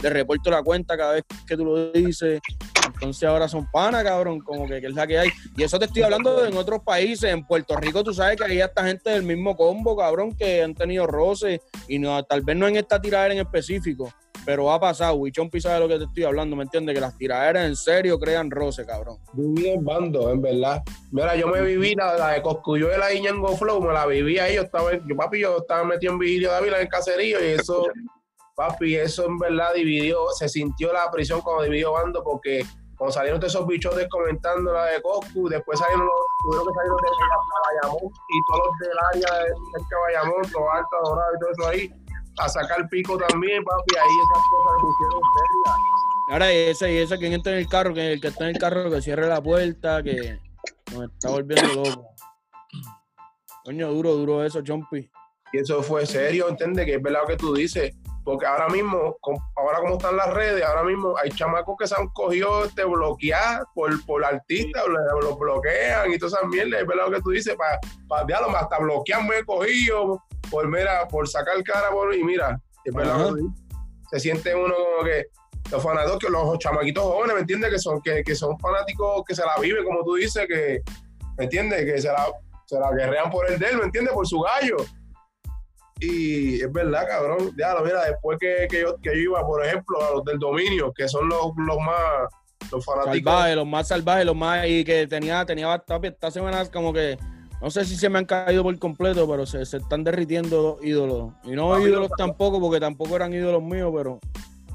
Le 0.03 0.11
reporto 0.11 0.51
la 0.51 0.63
cuenta 0.63 0.97
cada 0.97 1.15
vez 1.15 1.25
que 1.47 1.57
tú 1.57 1.65
lo 1.65 1.91
dices. 1.91 2.41
Entonces 2.95 3.29
ahora 3.29 3.49
son 3.49 3.71
panas, 3.71 4.03
cabrón, 4.03 4.41
como 4.41 4.67
que, 4.67 4.81
que 4.81 4.89
es 4.89 4.95
la 4.95 5.07
que 5.07 5.19
hay. 5.19 5.29
Y 5.57 5.63
eso 5.63 5.79
te 5.79 5.85
estoy 5.85 6.03
hablando 6.03 6.41
de 6.41 6.49
en 6.49 6.57
otros 6.57 6.83
países. 6.83 7.33
En 7.33 7.47
Puerto 7.47 7.77
Rico 7.77 8.03
tú 8.03 8.13
sabes 8.13 8.37
que 8.37 8.45
hay 8.45 8.61
esta 8.61 8.85
gente 8.85 9.11
del 9.11 9.23
mismo 9.23 9.57
combo, 9.57 9.97
cabrón, 9.97 10.35
que 10.37 10.63
han 10.63 10.75
tenido 10.75 11.07
roces. 11.07 11.61
Y 11.87 11.99
no, 11.99 12.23
tal 12.25 12.43
vez 12.43 12.57
no 12.57 12.67
en 12.67 12.77
esta 12.77 13.01
tiradera 13.01 13.35
en 13.35 13.41
específico, 13.41 14.13
pero 14.45 14.73
ha 14.73 14.81
pasado. 14.81 15.15
Wichon 15.17 15.51
sabe 15.61 15.75
de 15.75 15.81
lo 15.81 15.89
que 15.89 15.99
te 15.99 16.05
estoy 16.05 16.25
hablando, 16.25 16.57
¿me 16.57 16.65
entiendes? 16.65 16.95
Que 16.95 17.01
las 17.01 17.17
tiraderas 17.17 17.67
en 17.67 17.77
serio 17.77 18.19
crean 18.19 18.51
roce, 18.51 18.85
cabrón. 18.85 19.19
Viví 19.35 19.69
en 19.69 19.85
bando, 19.85 20.31
en 20.33 20.43
verdad. 20.43 20.83
Mira, 21.13 21.37
yo 21.37 21.49
me 21.49 21.61
viví 21.63 21.95
la, 21.95 22.17
la 22.17 22.29
de 22.31 22.43
Coscuyuela 22.43 23.13
y 23.13 23.21
Ñengo 23.21 23.57
Flow, 23.57 23.81
me 23.81 23.93
la 23.93 24.07
viví 24.07 24.39
ahí. 24.39 24.57
Yo 24.57 24.63
estaba, 24.63 24.91
yo, 24.93 25.17
papi, 25.17 25.41
yo 25.41 25.59
estaba 25.59 25.85
metido 25.85 26.15
en 26.15 26.19
Vigilio 26.19 26.51
Dávila 26.51 26.77
en 26.77 26.83
el 26.83 26.89
caserío 26.89 27.45
y 27.45 27.51
eso, 27.51 27.87
papi, 28.59 28.97
eso 28.97 29.25
en 29.25 29.39
verdad 29.39 29.73
dividió, 29.73 30.19
se 30.37 30.49
sintió 30.49 30.93
la 30.93 31.09
prisión 31.13 31.41
cuando 31.43 31.63
dividió 31.63 31.93
bando 31.93 32.25
porque 32.25 32.67
cuando 32.97 33.13
salieron 33.13 33.39
todos 33.39 33.55
esos 33.55 33.65
bichotes 33.69 34.09
comentando 34.11 34.73
la 34.73 34.87
de 34.87 35.01
Coscu, 35.01 35.49
después 35.49 35.79
salieron 35.79 36.05
los, 36.05 36.17
tuvieron 36.43 36.67
que 36.67 36.75
salir 36.75 36.91
los 36.91 37.01
de 37.01 37.09
Bayamón 37.69 38.13
y 38.29 38.39
todos 38.49 38.67
los 38.67 38.79
del 38.81 38.99
área 38.99 39.45
de 39.45 39.49
cerca 39.49 39.95
de 39.95 40.03
Bayamón, 40.03 40.43
todo 40.51 40.73
alto, 40.73 40.97
dorado 41.05 41.33
y 41.33 41.39
todo 41.39 41.51
eso 41.53 41.69
ahí, 41.69 42.05
a 42.41 42.49
sacar 42.49 42.89
pico 42.89 43.17
también, 43.29 43.63
papi, 43.63 43.97
ahí 43.97 44.17
esas 44.27 44.43
cosas 44.51 44.73
se 44.75 44.81
pusieron 44.81 45.21
serias. 45.39 45.99
Ahora, 46.33 46.53
y 46.53 46.57
ese, 46.57 46.93
y 46.93 46.97
ese, 46.99 47.19
quien 47.19 47.33
está 47.35 47.51
en 47.51 47.59
el 47.59 47.69
carro, 47.69 47.95
que 47.95 48.13
el 48.15 48.21
que 48.21 48.29
está 48.29 48.43
en 48.43 48.57
el 48.57 48.59
carro, 48.61 48.91
que 48.91 49.01
cierre 49.01 49.29
la 49.29 49.41
puerta, 49.41 50.03
que 50.03 50.41
nos 50.93 51.05
está 51.05 51.31
volviendo 51.31 51.75
loco. 51.75 52.09
Coño, 53.65 53.93
duro, 53.93 54.15
duro 54.15 54.45
eso, 54.45 54.63
Chompi. 54.63 55.09
Y 55.53 55.59
eso 55.59 55.81
fue 55.81 56.05
serio, 56.05 56.49
¿entiendes? 56.49 56.85
Que 56.85 56.97
es 56.97 57.03
verdad 57.03 57.21
lo 57.23 57.29
que 57.29 57.37
tú 57.37 57.55
dices. 57.55 57.95
Porque 58.29 58.45
ahora 58.45 58.69
mismo, 58.69 59.17
ahora 59.57 59.79
como 59.81 59.95
están 59.97 60.15
las 60.19 60.35
redes, 60.35 60.63
ahora 60.63 60.83
mismo 60.83 61.15
hay 61.17 61.31
chamacos 61.31 61.77
que 61.79 61.87
se 61.87 61.95
han 61.99 62.09
cogido 62.09 62.67
este, 62.67 62.85
bloquear 62.85 63.65
por, 63.75 64.05
por 64.05 64.23
artistas, 64.23 64.83
lo- 64.87 65.21
los 65.23 65.39
bloquean 65.39 66.13
y 66.13 66.19
todas 66.19 66.35
esas 66.35 66.47
mierdas. 66.47 66.83
Es 66.83 66.87
verdad 66.87 67.07
lo 67.07 67.13
que 67.17 67.23
tú 67.23 67.31
dices, 67.31 67.57
para 67.57 67.81
pa, 68.07 68.25
diálogo, 68.25 68.55
hasta 68.55 68.79
bloquear 68.81 69.25
me 69.27 69.39
he 69.39 69.45
cogido 69.47 70.23
por, 70.51 70.69
mira, 70.69 71.09
por 71.09 71.27
sacar 71.27 71.63
cara 71.65 71.91
por, 71.91 72.15
y 72.15 72.23
mira, 72.23 72.61
es 72.85 72.93
verdad 72.93 73.29
que. 73.35 73.41
Se 74.11 74.21
siente 74.21 74.55
uno 74.55 74.75
como 74.75 75.05
que 75.05 75.27
los 75.71 75.83
fanáticos, 75.83 76.19
que 76.19 76.29
los 76.29 76.59
chamaquitos 76.59 77.05
jóvenes, 77.05 77.35
¿me 77.35 77.41
entiendes? 77.41 77.71
Que 77.71 77.79
son, 77.79 78.03
que, 78.03 78.23
que 78.23 78.35
son 78.35 78.59
fanáticos 78.59 79.23
que 79.27 79.35
se 79.35 79.43
la 79.47 79.57
viven, 79.59 79.85
como 79.87 80.05
tú 80.05 80.17
dices, 80.17 80.47
que, 80.47 80.83
¿me 81.39 81.45
entiendes? 81.45 81.87
Que 81.87 81.99
se 82.03 82.09
la, 82.09 82.27
se 82.67 82.79
la 82.79 82.91
guerrean 82.93 83.31
por 83.31 83.51
el 83.51 83.59
de 83.59 83.69
él, 83.71 83.79
¿me 83.79 83.85
entiendes? 83.85 84.13
Por 84.13 84.27
su 84.27 84.39
gallo. 84.41 84.77
Y 86.01 86.61
es 86.63 86.73
verdad, 86.73 87.07
cabrón. 87.09 87.51
Ya, 87.59 87.75
lo 87.75 87.85
mira, 87.85 88.05
después 88.05 88.39
que, 88.39 88.67
que 88.71 88.83
yo, 88.83 88.97
que 89.03 89.11
yo 89.15 89.21
iba, 89.31 89.47
por 89.47 89.65
ejemplo, 89.65 89.99
a 90.03 90.15
los 90.17 90.25
del 90.25 90.39
dominio, 90.39 90.93
que 90.95 91.09
son 91.09 91.29
los, 91.29 91.53
los 91.57 91.77
más, 91.79 92.29
los 92.71 92.85
fanáticos. 92.85 93.33
Salvajes, 93.33 93.57
los 93.57 93.67
más 93.67 93.89
salvajes, 93.89 94.25
los 94.27 94.37
más. 94.37 94.67
Y 94.67 94.85
que 94.85 95.07
tenía, 95.07 95.45
tenía 95.45 95.67
bastante. 95.67 96.09
Esta 96.09 96.31
semana 96.31 96.65
como 96.67 96.93
que. 96.93 97.19
No 97.61 97.71
sé 97.71 97.85
si 97.85 97.97
se 97.97 98.09
me 98.09 98.21
han 98.21 98.25
caído 98.25 98.63
por 98.63 98.79
completo, 98.79 99.29
pero 99.29 99.45
se, 99.45 99.67
se 99.67 99.79
están 99.79 100.05
derritiendo 100.05 100.63
los 100.77 100.85
ídolos. 100.85 101.33
Y 101.43 101.51
no 101.57 101.71
Papi, 101.71 101.83
ídolos 101.87 102.09
los- 102.11 102.17
tampoco, 102.17 102.61
porque 102.61 102.79
tampoco 102.79 103.17
eran 103.17 103.33
ídolos 103.33 103.63
míos, 103.63 103.93
pero. 103.97 104.21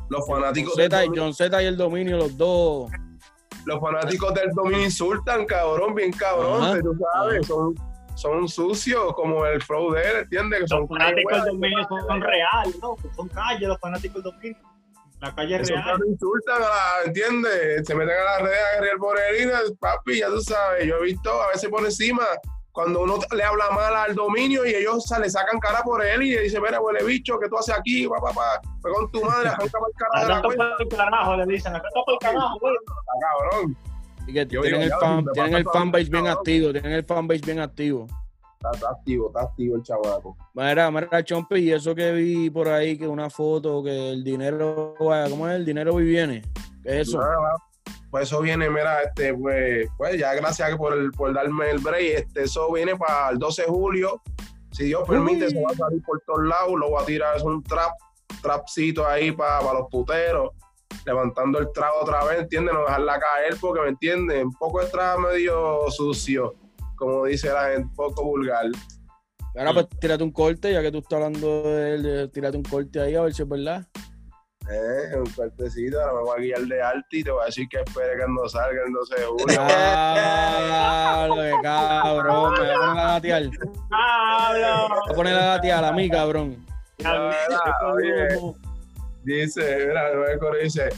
Los 0.09 0.25
John 0.27 0.41
fanáticos, 0.41 0.75
del 0.75 0.91
Z, 0.91 1.05
John 1.15 1.33
Z 1.33 1.63
y 1.63 1.65
el 1.65 1.77
dominio, 1.77 2.17
los 2.17 2.38
dos. 2.38 2.91
los 3.65 3.79
fanáticos 3.79 4.33
del 4.33 4.49
dominio 4.51 4.83
insultan, 4.83 5.45
cabrón, 5.45 5.95
bien 5.95 6.12
cabrón. 6.12 6.81
Tú 6.81 6.97
sabes, 7.13 7.47
son, 7.47 7.73
son 8.15 8.47
sucios 8.47 9.13
como 9.13 9.45
el 9.45 9.62
flow 9.62 9.91
de 9.91 10.02
él, 10.02 10.15
¿entiendes? 10.17 10.62
Que 10.62 10.67
son 10.67 10.82
Los 10.82 10.89
fanáticos 10.89 11.43
del 11.43 11.54
dominio 11.54 11.88
son, 11.88 12.21
reales, 12.21 12.80
¿no? 12.82 12.95
Son 13.15 13.28
calles 13.30 13.67
los 13.67 13.80
fanáticos 13.80 14.23
del 14.23 14.34
dominio. 14.34 14.58
La 15.21 15.34
calle 15.34 15.56
es 15.56 15.69
real. 15.69 15.99
insultan, 16.06 16.62
¿entiendes? 17.06 17.88
Se 17.88 17.95
meten 17.95 18.15
a 18.15 18.23
las 18.23 18.41
redes 18.41 18.60
a 18.60 18.76
guerrear 18.76 18.97
por 18.97 19.17
Elina, 19.19 19.60
papi, 19.80 20.19
ya 20.19 20.28
tú 20.28 20.41
sabes. 20.41 20.86
Yo 20.86 20.97
he 20.97 21.04
visto 21.04 21.41
a 21.41 21.47
veces 21.47 21.69
por 21.69 21.84
encima, 21.86 22.23
cuando 22.73 23.04
uno 23.04 23.19
le 23.32 23.43
habla 23.43 23.69
mal 23.69 23.95
al 23.95 24.15
dominio 24.15 24.65
y 24.65 24.76
ellos 24.76 25.06
se 25.06 25.17
le 25.19 25.30
sacan 25.30 25.60
cara 25.60 25.82
por 25.84 26.04
él 26.04 26.23
y 26.23 26.36
le 26.36 26.41
dicen, 26.41 26.62
mira, 26.62 26.82
huele 26.82 27.06
bicho, 27.06 27.39
¿qué 27.39 27.47
tú 27.47 27.58
haces 27.58 27.76
aquí? 27.78 28.08
Pa, 28.08 28.19
pa, 28.19 28.34
pa, 28.34 28.62
fue 28.82 28.91
con 28.91 29.12
tu 29.12 29.23
madre, 29.23 29.49
arranca 29.49 29.80
para 29.80 29.88
el 29.88 29.93
cara 29.95 30.21
de 30.21 30.28
la 30.28 30.38
Arranca 30.38 30.76
el 30.80 30.88
carajo, 30.89 31.38
le 31.38 31.45
dicen. 31.45 31.76
Arranca 31.76 31.89
el 32.08 32.17
carajo, 32.19 32.60
güey. 32.60 32.76
cabrón. 33.21 33.78
Y 34.27 34.33
que 34.33 34.45
Yo 34.47 34.62
tienen 34.62 34.81
digo, 34.81 34.95
el, 34.95 34.99
fan, 34.99 35.25
tienen 35.33 35.53
el 35.55 35.65
fanbase 35.65 36.09
bien 36.09 36.27
activo, 36.27 36.71
tienen 36.71 36.91
el 36.91 37.03
fanbase 37.03 37.41
bien 37.45 37.59
activo. 37.59 38.07
Está, 38.53 38.71
está 38.71 38.89
activo, 38.91 39.27
está 39.27 39.41
activo 39.41 39.75
el 39.75 39.83
chavaco. 39.83 40.38
Mira, 40.53 40.89
mira, 40.89 41.23
Chompi, 41.23 41.55
y 41.57 41.71
eso 41.73 41.93
que 41.93 42.12
vi 42.13 42.49
por 42.49 42.69
ahí, 42.69 42.97
que 42.97 43.07
una 43.07 43.29
foto, 43.29 43.83
que 43.83 44.12
el 44.12 44.23
dinero, 44.23 44.95
¿cómo 44.97 45.49
es? 45.49 45.55
El 45.55 45.65
dinero 45.65 45.93
hoy 45.93 46.05
viene. 46.05 46.41
¿Qué 46.81 47.01
es 47.01 47.09
eso? 47.09 47.19
Nada, 47.19 47.55
Pues 48.09 48.23
eso 48.29 48.39
viene, 48.39 48.69
mira, 48.69 49.01
este, 49.01 49.33
pues, 49.33 49.89
pues 49.97 50.17
ya 50.17 50.33
gracias 50.36 50.77
por, 50.77 50.93
el, 50.93 51.12
por 51.12 51.33
darme 51.33 51.71
el 51.71 51.79
break. 51.79 52.19
Este, 52.19 52.43
eso 52.43 52.71
viene 52.71 52.95
para 52.95 53.31
el 53.31 53.39
12 53.39 53.63
de 53.63 53.67
julio. 53.67 54.21
Si 54.71 54.86
Dios 54.86 55.07
permite, 55.07 55.45
Uy. 55.45 55.51
se 55.51 55.62
va 55.62 55.71
a 55.71 55.75
salir 55.75 56.01
por 56.01 56.21
todos 56.25 56.45
lados. 56.45 56.73
Lo 56.79 56.89
voy 56.89 57.03
a 57.03 57.05
tirar, 57.05 57.36
es 57.36 57.43
un 57.43 57.62
trap, 57.63 57.91
trapcito 58.41 59.05
ahí 59.05 59.31
para 59.31 59.73
los 59.73 59.88
puteros. 59.89 60.51
Levantando 61.06 61.60
el 61.60 61.71
trago 61.73 61.95
otra 62.01 62.23
vez, 62.25 62.39
¿entiendes? 62.41 62.73
No 62.73 62.82
dejarla 62.82 63.19
caer 63.19 63.56
porque, 63.60 63.82
¿me 63.82 63.89
entiendes? 63.89 64.43
Un 64.43 64.53
poco 64.53 64.79
de 64.82 64.88
trap 64.88 65.19
medio 65.19 65.89
sucio, 65.91 66.56
como 66.95 67.25
dice 67.25 67.49
la 67.51 67.63
gente, 67.69 67.84
un 67.84 67.93
poco 67.95 68.23
vulgar. 68.23 68.65
Ahora 69.56 69.73
pues 69.73 69.88
tírate 69.99 70.23
un 70.23 70.32
corte, 70.32 70.71
ya 70.73 70.82
que 70.82 70.91
tú 70.91 70.97
estás 70.99 71.13
hablando 71.17 71.63
de 71.63 71.95
él, 71.95 72.03
de- 72.03 72.27
tírate 72.29 72.58
un 72.58 72.63
corte 72.63 72.99
ahí 72.99 73.15
a 73.15 73.21
ver 73.21 73.34
si 73.34 73.43
es 73.43 73.47
verdad. 73.49 73.86
Eh, 74.71 75.17
un 75.17 75.25
cortecito, 75.32 75.99
ahora 75.99 76.13
me 76.13 76.21
voy 76.21 76.38
a 76.38 76.41
guiar 76.41 76.62
de 76.62 76.82
alto 76.82 77.08
y 77.12 77.23
te 77.23 77.29
voy 77.32 77.43
a 77.43 77.45
decir 77.47 77.67
que 77.69 77.82
espere 77.82 78.15
que 78.17 78.23
no 78.29 78.47
salga 78.47 78.82
el 78.88 78.93
12 78.93 79.15
de 79.19 79.25
julio. 79.25 79.58
Ah, 79.60 81.25
lo 81.27 81.36
de 81.36 81.53
cabrón, 81.62 82.53
me 82.53 82.60
voy 82.60 82.69
a 82.69 82.75
poner 82.79 82.99
a 82.99 83.06
gatear. 83.13 83.43
Voy 83.43 85.12
a 85.12 85.13
poner 85.15 85.36
a 85.36 85.45
gatear 85.56 85.84
a 85.84 85.91
mí, 85.91 86.10
cabrón. 86.10 86.65
Mira, 86.97 87.77
oye, 87.93 88.27
dice, 89.23 89.86
mira, 89.88 90.12
el 90.12 90.39
coro 90.39 90.57
dice, 90.57 90.89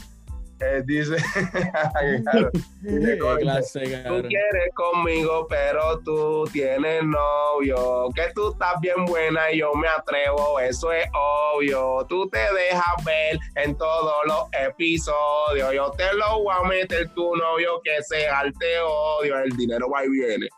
eh, 0.60 0.82
dice, 0.86 1.16
claro, 2.22 2.50
dice, 2.80 3.12
Qué 3.12 3.18
coro, 3.18 3.38
clase, 3.38 3.80
tú 3.80 4.22
quieres 4.28 4.74
conmigo, 4.74 5.46
pero 5.48 5.98
tú 6.00 6.44
tienes 6.52 7.02
novio, 7.04 8.08
que 8.14 8.32
tú 8.34 8.52
estás 8.52 8.80
bien 8.80 9.04
buena 9.04 9.50
y 9.52 9.58
yo 9.58 9.74
me 9.74 9.86
atrevo, 9.88 10.58
eso 10.60 10.92
es 10.92 11.06
obvio, 11.14 12.06
tú 12.08 12.28
te 12.30 12.38
dejas 12.38 13.04
ver 13.04 13.38
en 13.56 13.76
todos 13.76 14.14
los 14.26 14.48
episodios, 14.52 15.72
yo 15.74 15.90
te 15.92 16.14
lo 16.14 16.42
voy 16.42 16.54
a 16.58 16.66
meter 16.66 17.08
tu 17.10 17.36
novio 17.36 17.80
que 17.84 18.02
se 18.02 18.26
te 18.58 18.78
odio, 18.80 19.38
el 19.38 19.50
dinero 19.56 19.90
va 19.90 20.04
y 20.04 20.08
viene, 20.08 20.48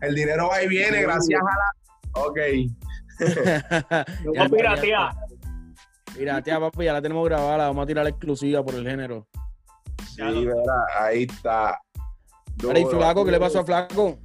el 0.00 0.14
dinero 0.14 0.48
va 0.48 0.62
y 0.62 0.68
viene 0.68 1.02
gracias 1.02 1.40
a 1.40 1.44
la... 1.44 2.22
Ok. 2.22 2.38
Yo 4.24 4.32
voy 4.32 4.38
a 4.38 4.48
piratear. 4.48 5.29
Mira, 6.18 6.42
tía, 6.42 6.60
papi, 6.60 6.84
ya 6.84 6.92
la 6.92 7.02
tenemos 7.02 7.24
grabada, 7.24 7.56
la 7.58 7.66
vamos 7.68 7.84
a 7.84 7.86
tirar 7.86 8.04
la 8.04 8.10
exclusiva 8.10 8.62
por 8.62 8.74
el 8.74 8.86
género. 8.86 9.26
Sí, 10.14 10.22
verá, 10.44 11.04
ahí 11.06 11.22
está. 11.22 11.78
Mira, 12.62 12.78
y 12.78 12.82
Duro. 12.84 12.98
Flaco, 12.98 13.24
¿qué 13.24 13.30
le 13.30 13.40
pasó 13.40 13.60
a 13.60 13.64
Flaco? 13.64 14.18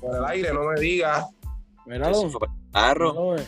Por 0.00 0.16
el 0.16 0.24
aire, 0.26 0.52
no 0.52 0.64
me 0.64 0.80
digas. 0.80 1.26
Míralo. 1.86 2.30
Carro. 2.72 3.36
eh. 3.36 3.46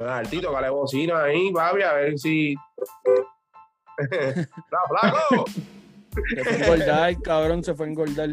Ah, 0.00 0.18
Altito, 0.18 0.54
que 0.54 0.60
le 0.62 0.70
bocina 0.70 1.22
ahí, 1.24 1.52
papi, 1.52 1.82
a 1.82 1.92
ver 1.92 2.18
si. 2.18 2.54
¡La 4.10 4.80
flaco! 4.88 5.44
Se 6.34 6.44
fue 6.44 6.52
a 6.52 6.56
engordar, 6.56 7.22
cabrón, 7.22 7.64
se 7.64 7.74
fue 7.74 7.86
a 7.86 7.88
engordar. 7.88 8.28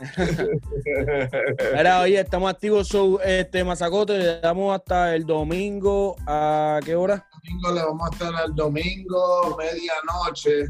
Mira, 1.76 2.00
oye, 2.00 2.20
estamos 2.20 2.50
activos, 2.50 2.88
so, 2.88 3.20
este, 3.22 3.64
Mazacote, 3.64 4.18
le 4.18 4.40
damos 4.40 4.74
hasta 4.74 5.14
el 5.14 5.24
domingo, 5.24 6.16
¿a 6.26 6.80
qué 6.84 6.94
hora? 6.94 7.26
domingo 7.44 7.72
le 7.72 7.82
vamos 7.84 8.08
a 8.08 8.12
estar 8.14 8.44
el 8.46 8.54
domingo, 8.54 9.56
medianoche. 9.58 10.66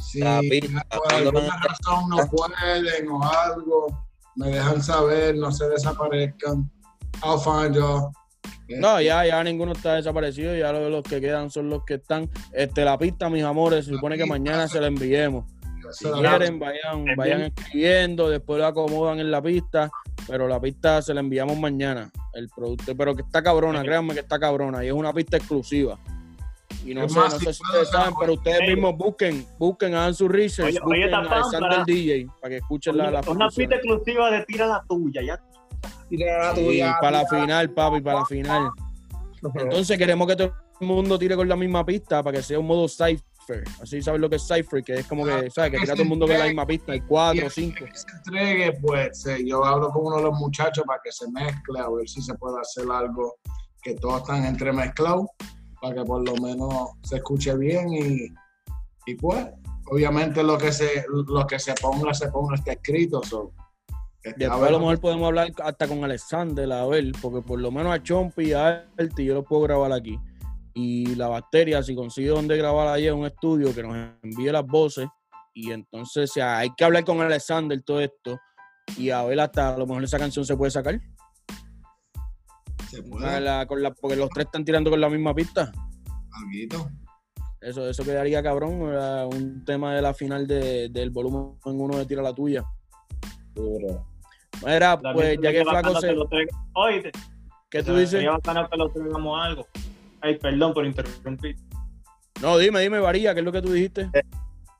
Si 0.00 0.20
por 0.20 1.00
cuando 1.08 1.28
alguna 1.30 1.40
van 1.48 1.50
a- 1.50 1.66
razón 1.68 2.08
no 2.10 2.16
pueden 2.28 3.08
o 3.08 3.22
algo, 3.24 4.06
me 4.36 4.48
dejan 4.48 4.82
saber, 4.82 5.36
no 5.36 5.52
se 5.52 5.68
desaparezcan. 5.68 6.70
I'll 7.24 7.38
find 7.38 7.76
y'all. 7.76 8.10
No, 8.68 9.00
ya, 9.00 9.24
ya 9.26 9.42
ninguno 9.44 9.72
está 9.72 9.94
desaparecido, 9.94 10.56
ya 10.56 10.72
los, 10.72 10.90
los 10.90 11.02
que 11.02 11.20
quedan 11.20 11.50
son 11.50 11.68
los 11.68 11.84
que 11.84 11.94
están. 11.94 12.28
Este, 12.52 12.84
la 12.84 12.98
pista, 12.98 13.28
mis 13.28 13.44
amores, 13.44 13.84
se 13.84 13.92
supone 13.92 14.16
que 14.16 14.24
mañana 14.26 14.66
se 14.66 14.80
la 14.80 14.86
enviemos. 14.88 15.44
Si 15.90 16.04
quieren, 16.10 16.58
vayan, 16.58 17.04
vayan 17.16 17.42
escribiendo, 17.42 18.28
después 18.28 18.58
lo 18.60 18.66
acomodan 18.66 19.18
en 19.20 19.30
la 19.30 19.42
pista, 19.42 19.90
pero 20.26 20.46
la 20.48 20.60
pista 20.60 21.02
se 21.02 21.12
la 21.14 21.20
enviamos 21.20 21.58
mañana, 21.58 22.10
el 22.34 22.48
producto, 22.48 22.96
pero 22.96 23.14
que 23.14 23.22
está 23.22 23.42
cabrona, 23.42 23.82
créanme 23.82 24.14
que 24.14 24.20
está 24.20 24.38
cabrona, 24.38 24.84
y 24.84 24.88
es 24.88 24.92
una 24.92 25.12
pista 25.12 25.36
exclusiva. 25.36 25.98
Y 26.84 26.94
no 26.94 27.08
sé, 27.08 27.18
más, 27.18 27.32
no 27.34 27.38
si 27.38 27.44
sé 27.46 27.54
si 27.54 27.62
ustedes 27.64 27.90
saben, 27.90 28.14
pero 28.18 28.32
ustedes 28.34 28.60
mismos 28.68 28.96
busquen, 28.96 29.46
busquen, 29.58 29.94
hagan 29.94 30.14
su 30.14 30.28
research, 30.28 30.68
Oye, 30.70 30.78
oye, 30.82 30.84
busquen 30.84 31.02
esta 31.04 31.16
a 31.16 31.20
Alexander 31.20 31.60
pámpara. 31.70 31.84
DJ 31.84 32.26
para 32.40 32.50
que 32.50 32.56
escuchen 32.56 32.96
la, 32.96 33.04
la 33.04 33.10
Una 33.10 33.22
producción. 33.22 33.52
pista 33.54 33.74
exclusiva 33.76 34.30
de 34.30 34.44
tira 34.46 34.66
la 34.66 34.84
tuya, 34.88 35.22
ya. 35.22 35.40
Tira 36.08 36.52
la 36.54 36.60
Y 36.60 36.64
tuya. 36.64 36.96
para 37.00 37.22
la 37.22 37.28
final, 37.28 37.70
papi, 37.70 38.00
para 38.00 38.18
la 38.20 38.26
final. 38.26 38.70
Entonces 39.54 39.98
queremos 39.98 40.26
que 40.26 40.36
todo 40.36 40.52
el 40.80 40.86
mundo 40.86 41.18
tire 41.18 41.36
con 41.36 41.48
la 41.48 41.56
misma 41.56 41.84
pista 41.84 42.22
para 42.22 42.36
que 42.38 42.42
sea 42.42 42.58
un 42.58 42.66
modo 42.66 42.88
Así 43.80 44.02
sabes 44.02 44.20
lo 44.20 44.30
que 44.30 44.36
es 44.36 44.46
cipher, 44.46 44.82
que 44.82 44.94
es 44.94 45.06
como 45.06 45.24
que, 45.24 45.50
¿sabes? 45.50 45.72
Que 45.72 45.78
tira 45.78 45.94
todo 45.94 46.02
el 46.02 46.08
mundo 46.08 46.26
con 46.26 46.38
la 46.38 46.46
misma 46.46 46.66
pista. 46.66 46.92
Hay 46.92 47.00
cuatro, 47.00 47.48
cinco. 47.50 47.84
que 47.84 47.96
se 47.96 48.06
entregue, 48.16 48.72
pues 48.80 49.26
eh, 49.26 49.44
yo 49.46 49.64
hablo 49.64 49.90
con 49.90 50.06
uno 50.06 50.16
de 50.16 50.22
los 50.22 50.38
muchachos 50.38 50.84
para 50.86 51.00
que 51.02 51.12
se 51.12 51.30
mezcle, 51.30 51.80
a 51.80 51.88
ver 51.90 52.08
si 52.08 52.22
se 52.22 52.34
puede 52.34 52.60
hacer 52.60 52.84
algo 52.90 53.36
que 53.82 53.94
todos 53.94 54.22
están 54.22 54.44
entremezclados, 54.44 55.26
para 55.80 55.94
que 55.94 56.04
por 56.04 56.26
lo 56.26 56.36
menos 56.36 56.90
se 57.02 57.16
escuche 57.16 57.56
bien 57.56 57.92
y, 57.92 58.28
y 59.06 59.14
pues, 59.16 59.46
obviamente 59.86 60.42
lo 60.42 60.56
que 60.56 60.72
se 60.72 61.04
lo 61.08 61.46
que 61.46 61.58
se 61.58 61.74
ponga, 61.74 62.14
se 62.14 62.30
ponga 62.30 62.54
está 62.54 62.72
escrito. 62.72 63.22
so, 63.24 63.52
este, 64.22 64.46
a 64.46 64.50
Después 64.50 64.60
ver, 64.60 64.68
a 64.68 64.72
lo 64.72 64.78
mejor 64.78 65.00
podemos 65.00 65.26
hablar 65.26 65.52
hasta 65.64 65.88
con 65.88 66.04
Alexander, 66.04 66.72
a 66.72 66.86
ver, 66.86 67.12
porque 67.20 67.42
por 67.42 67.60
lo 67.60 67.72
menos 67.72 67.92
a 67.92 68.00
Chompi 68.00 68.50
y 68.50 68.52
a 68.52 68.86
Alti 68.96 69.24
yo 69.24 69.34
lo 69.34 69.42
puedo 69.42 69.62
grabar 69.62 69.92
aquí. 69.92 70.18
Y 70.74 71.14
la 71.16 71.28
bacteria, 71.28 71.82
si 71.82 71.94
consigo 71.94 72.36
donde 72.36 72.56
grabar 72.56 72.88
allí 72.88 73.06
en 73.08 73.14
un 73.14 73.26
estudio, 73.26 73.74
que 73.74 73.82
nos 73.82 73.94
envíe 74.22 74.50
las 74.50 74.64
voces. 74.66 75.06
Y 75.54 75.70
entonces 75.70 76.30
o 76.30 76.32
sea, 76.32 76.58
hay 76.58 76.70
que 76.74 76.84
hablar 76.84 77.04
con 77.04 77.20
Alexander 77.20 77.80
todo 77.82 78.00
esto. 78.00 78.38
Y 78.96 79.10
a 79.10 79.22
ver 79.24 79.38
hasta 79.40 79.74
a 79.74 79.78
lo 79.78 79.86
mejor 79.86 80.02
esa 80.04 80.18
canción 80.18 80.44
se 80.44 80.56
puede 80.56 80.70
sacar. 80.70 80.98
se 82.88 83.00
Con 83.02 83.10
puede, 83.20 83.40
la- 83.40 83.66
con 83.66 83.82
la- 83.82 83.92
porque 83.94 84.16
los 84.16 84.28
tres 84.30 84.46
están 84.46 84.64
tirando 84.64 84.90
con 84.90 85.00
la 85.00 85.08
misma 85.08 85.34
pista. 85.34 85.72
alguito. 86.32 86.90
Eso, 87.60 87.88
eso 87.88 88.04
quedaría 88.04 88.42
cabrón. 88.42 88.82
era 88.92 89.26
un 89.26 89.64
tema 89.64 89.94
de 89.94 90.02
la 90.02 90.12
final 90.14 90.46
de- 90.46 90.88
del 90.90 91.10
volumen 91.10 91.54
uno 91.64 91.96
de 91.96 92.06
Tira 92.06 92.20
la 92.22 92.34
Tuya. 92.34 92.64
Mira, 94.64 94.98
La 95.02 95.12
pues 95.12 95.38
ya 95.42 95.52
que 95.52 95.62
Flaco 95.64 96.00
se. 96.00 96.14
¿Qué 97.70 97.82
tú 97.82 97.96
dices? 97.96 98.20
Que 98.20 98.76
lo 98.76 98.90
traigamos 98.90 99.40
algo. 99.44 99.66
Ay, 100.22 100.38
perdón 100.38 100.72
por 100.72 100.86
interrumpir. 100.86 101.56
No, 102.40 102.58
dime, 102.58 102.80
dime, 102.80 102.98
Varía, 103.00 103.34
¿qué 103.34 103.40
es 103.40 103.44
lo 103.44 103.52
que 103.52 103.62
tú 103.62 103.72
dijiste? 103.72 104.10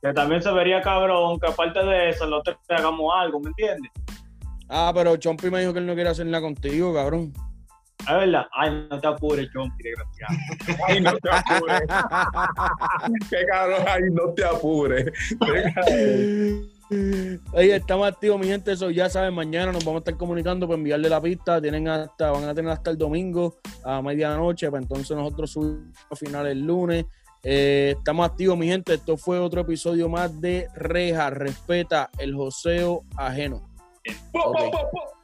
Que 0.00 0.12
también 0.12 0.42
se 0.42 0.50
vería 0.50 0.81
cabrón 0.81 1.38
que 1.38 1.48
aparte 1.48 1.85
de 1.85 2.11
eso, 2.11 2.26
los 2.26 2.42
tres 2.42 2.57
hagamos 2.68 3.12
algo, 3.16 3.38
¿me 3.40 3.48
entiendes? 3.48 3.90
Ah, 4.68 4.90
pero 4.94 5.16
Chompi 5.16 5.50
me 5.50 5.61
dijo 5.61 5.72
que 5.72 5.81
él 5.81 5.87
no 5.87 5.94
quiere 5.94 6.11
hacer 6.11 6.26
nada 6.26 6.40
contigo, 6.40 6.94
cabrón. 6.94 7.33
Es 8.00 8.07
verdad. 8.07 8.46
Ay, 8.52 8.88
no 8.90 9.00
te 9.00 9.07
apures, 9.07 9.48
Chompi, 9.52 9.85
desgraciado. 9.85 10.35
Ay, 10.88 11.00
no 11.00 11.16
te 11.18 11.31
apures. 11.31 11.83
Qué 13.31 13.46
cabrón, 13.46 13.85
ay, 13.87 14.02
no 14.11 14.33
te 14.35 14.44
apures. 14.44 15.07
Oye, 17.52 17.76
estamos 17.76 18.07
activos, 18.09 18.38
mi 18.38 18.46
gente. 18.46 18.72
Eso 18.72 18.90
ya 18.90 19.09
saben, 19.09 19.35
mañana 19.35 19.72
nos 19.72 19.85
vamos 19.85 20.00
a 20.00 20.02
estar 20.02 20.16
comunicando 20.16 20.66
para 20.66 20.78
enviarle 20.78 21.09
la 21.09 21.20
pista. 21.20 21.61
Tienen 21.61 21.88
hasta, 21.88 22.31
van 22.31 22.44
a 22.44 22.55
tener 22.55 22.70
hasta 22.70 22.90
el 22.90 22.98
domingo 22.98 23.57
a 23.85 24.02
medianoche. 24.02 24.70
Para 24.70 24.83
entonces 24.83 25.16
nosotros 25.16 25.50
subimos 25.50 25.96
a 26.11 26.16
final 26.16 26.46
el 26.46 26.61
lunes. 26.61 27.05
Eh, 27.44 27.94
estamos 27.98 28.26
activos, 28.28 28.57
mi 28.59 28.68
gente. 28.68 28.94
Esto 28.94 29.16
fue 29.16 29.38
otro 29.38 29.62
episodio 29.62 30.09
más 30.09 30.40
de 30.40 30.68
Reja. 30.74 31.31
Respeta 31.31 32.11
el 32.18 32.35
joseo 32.35 33.05
ajeno. 33.16 33.68
Po, 34.33 34.40
po, 34.42 34.50
Ok. 34.50 34.59
po, 34.72 34.90
po. 34.90 35.21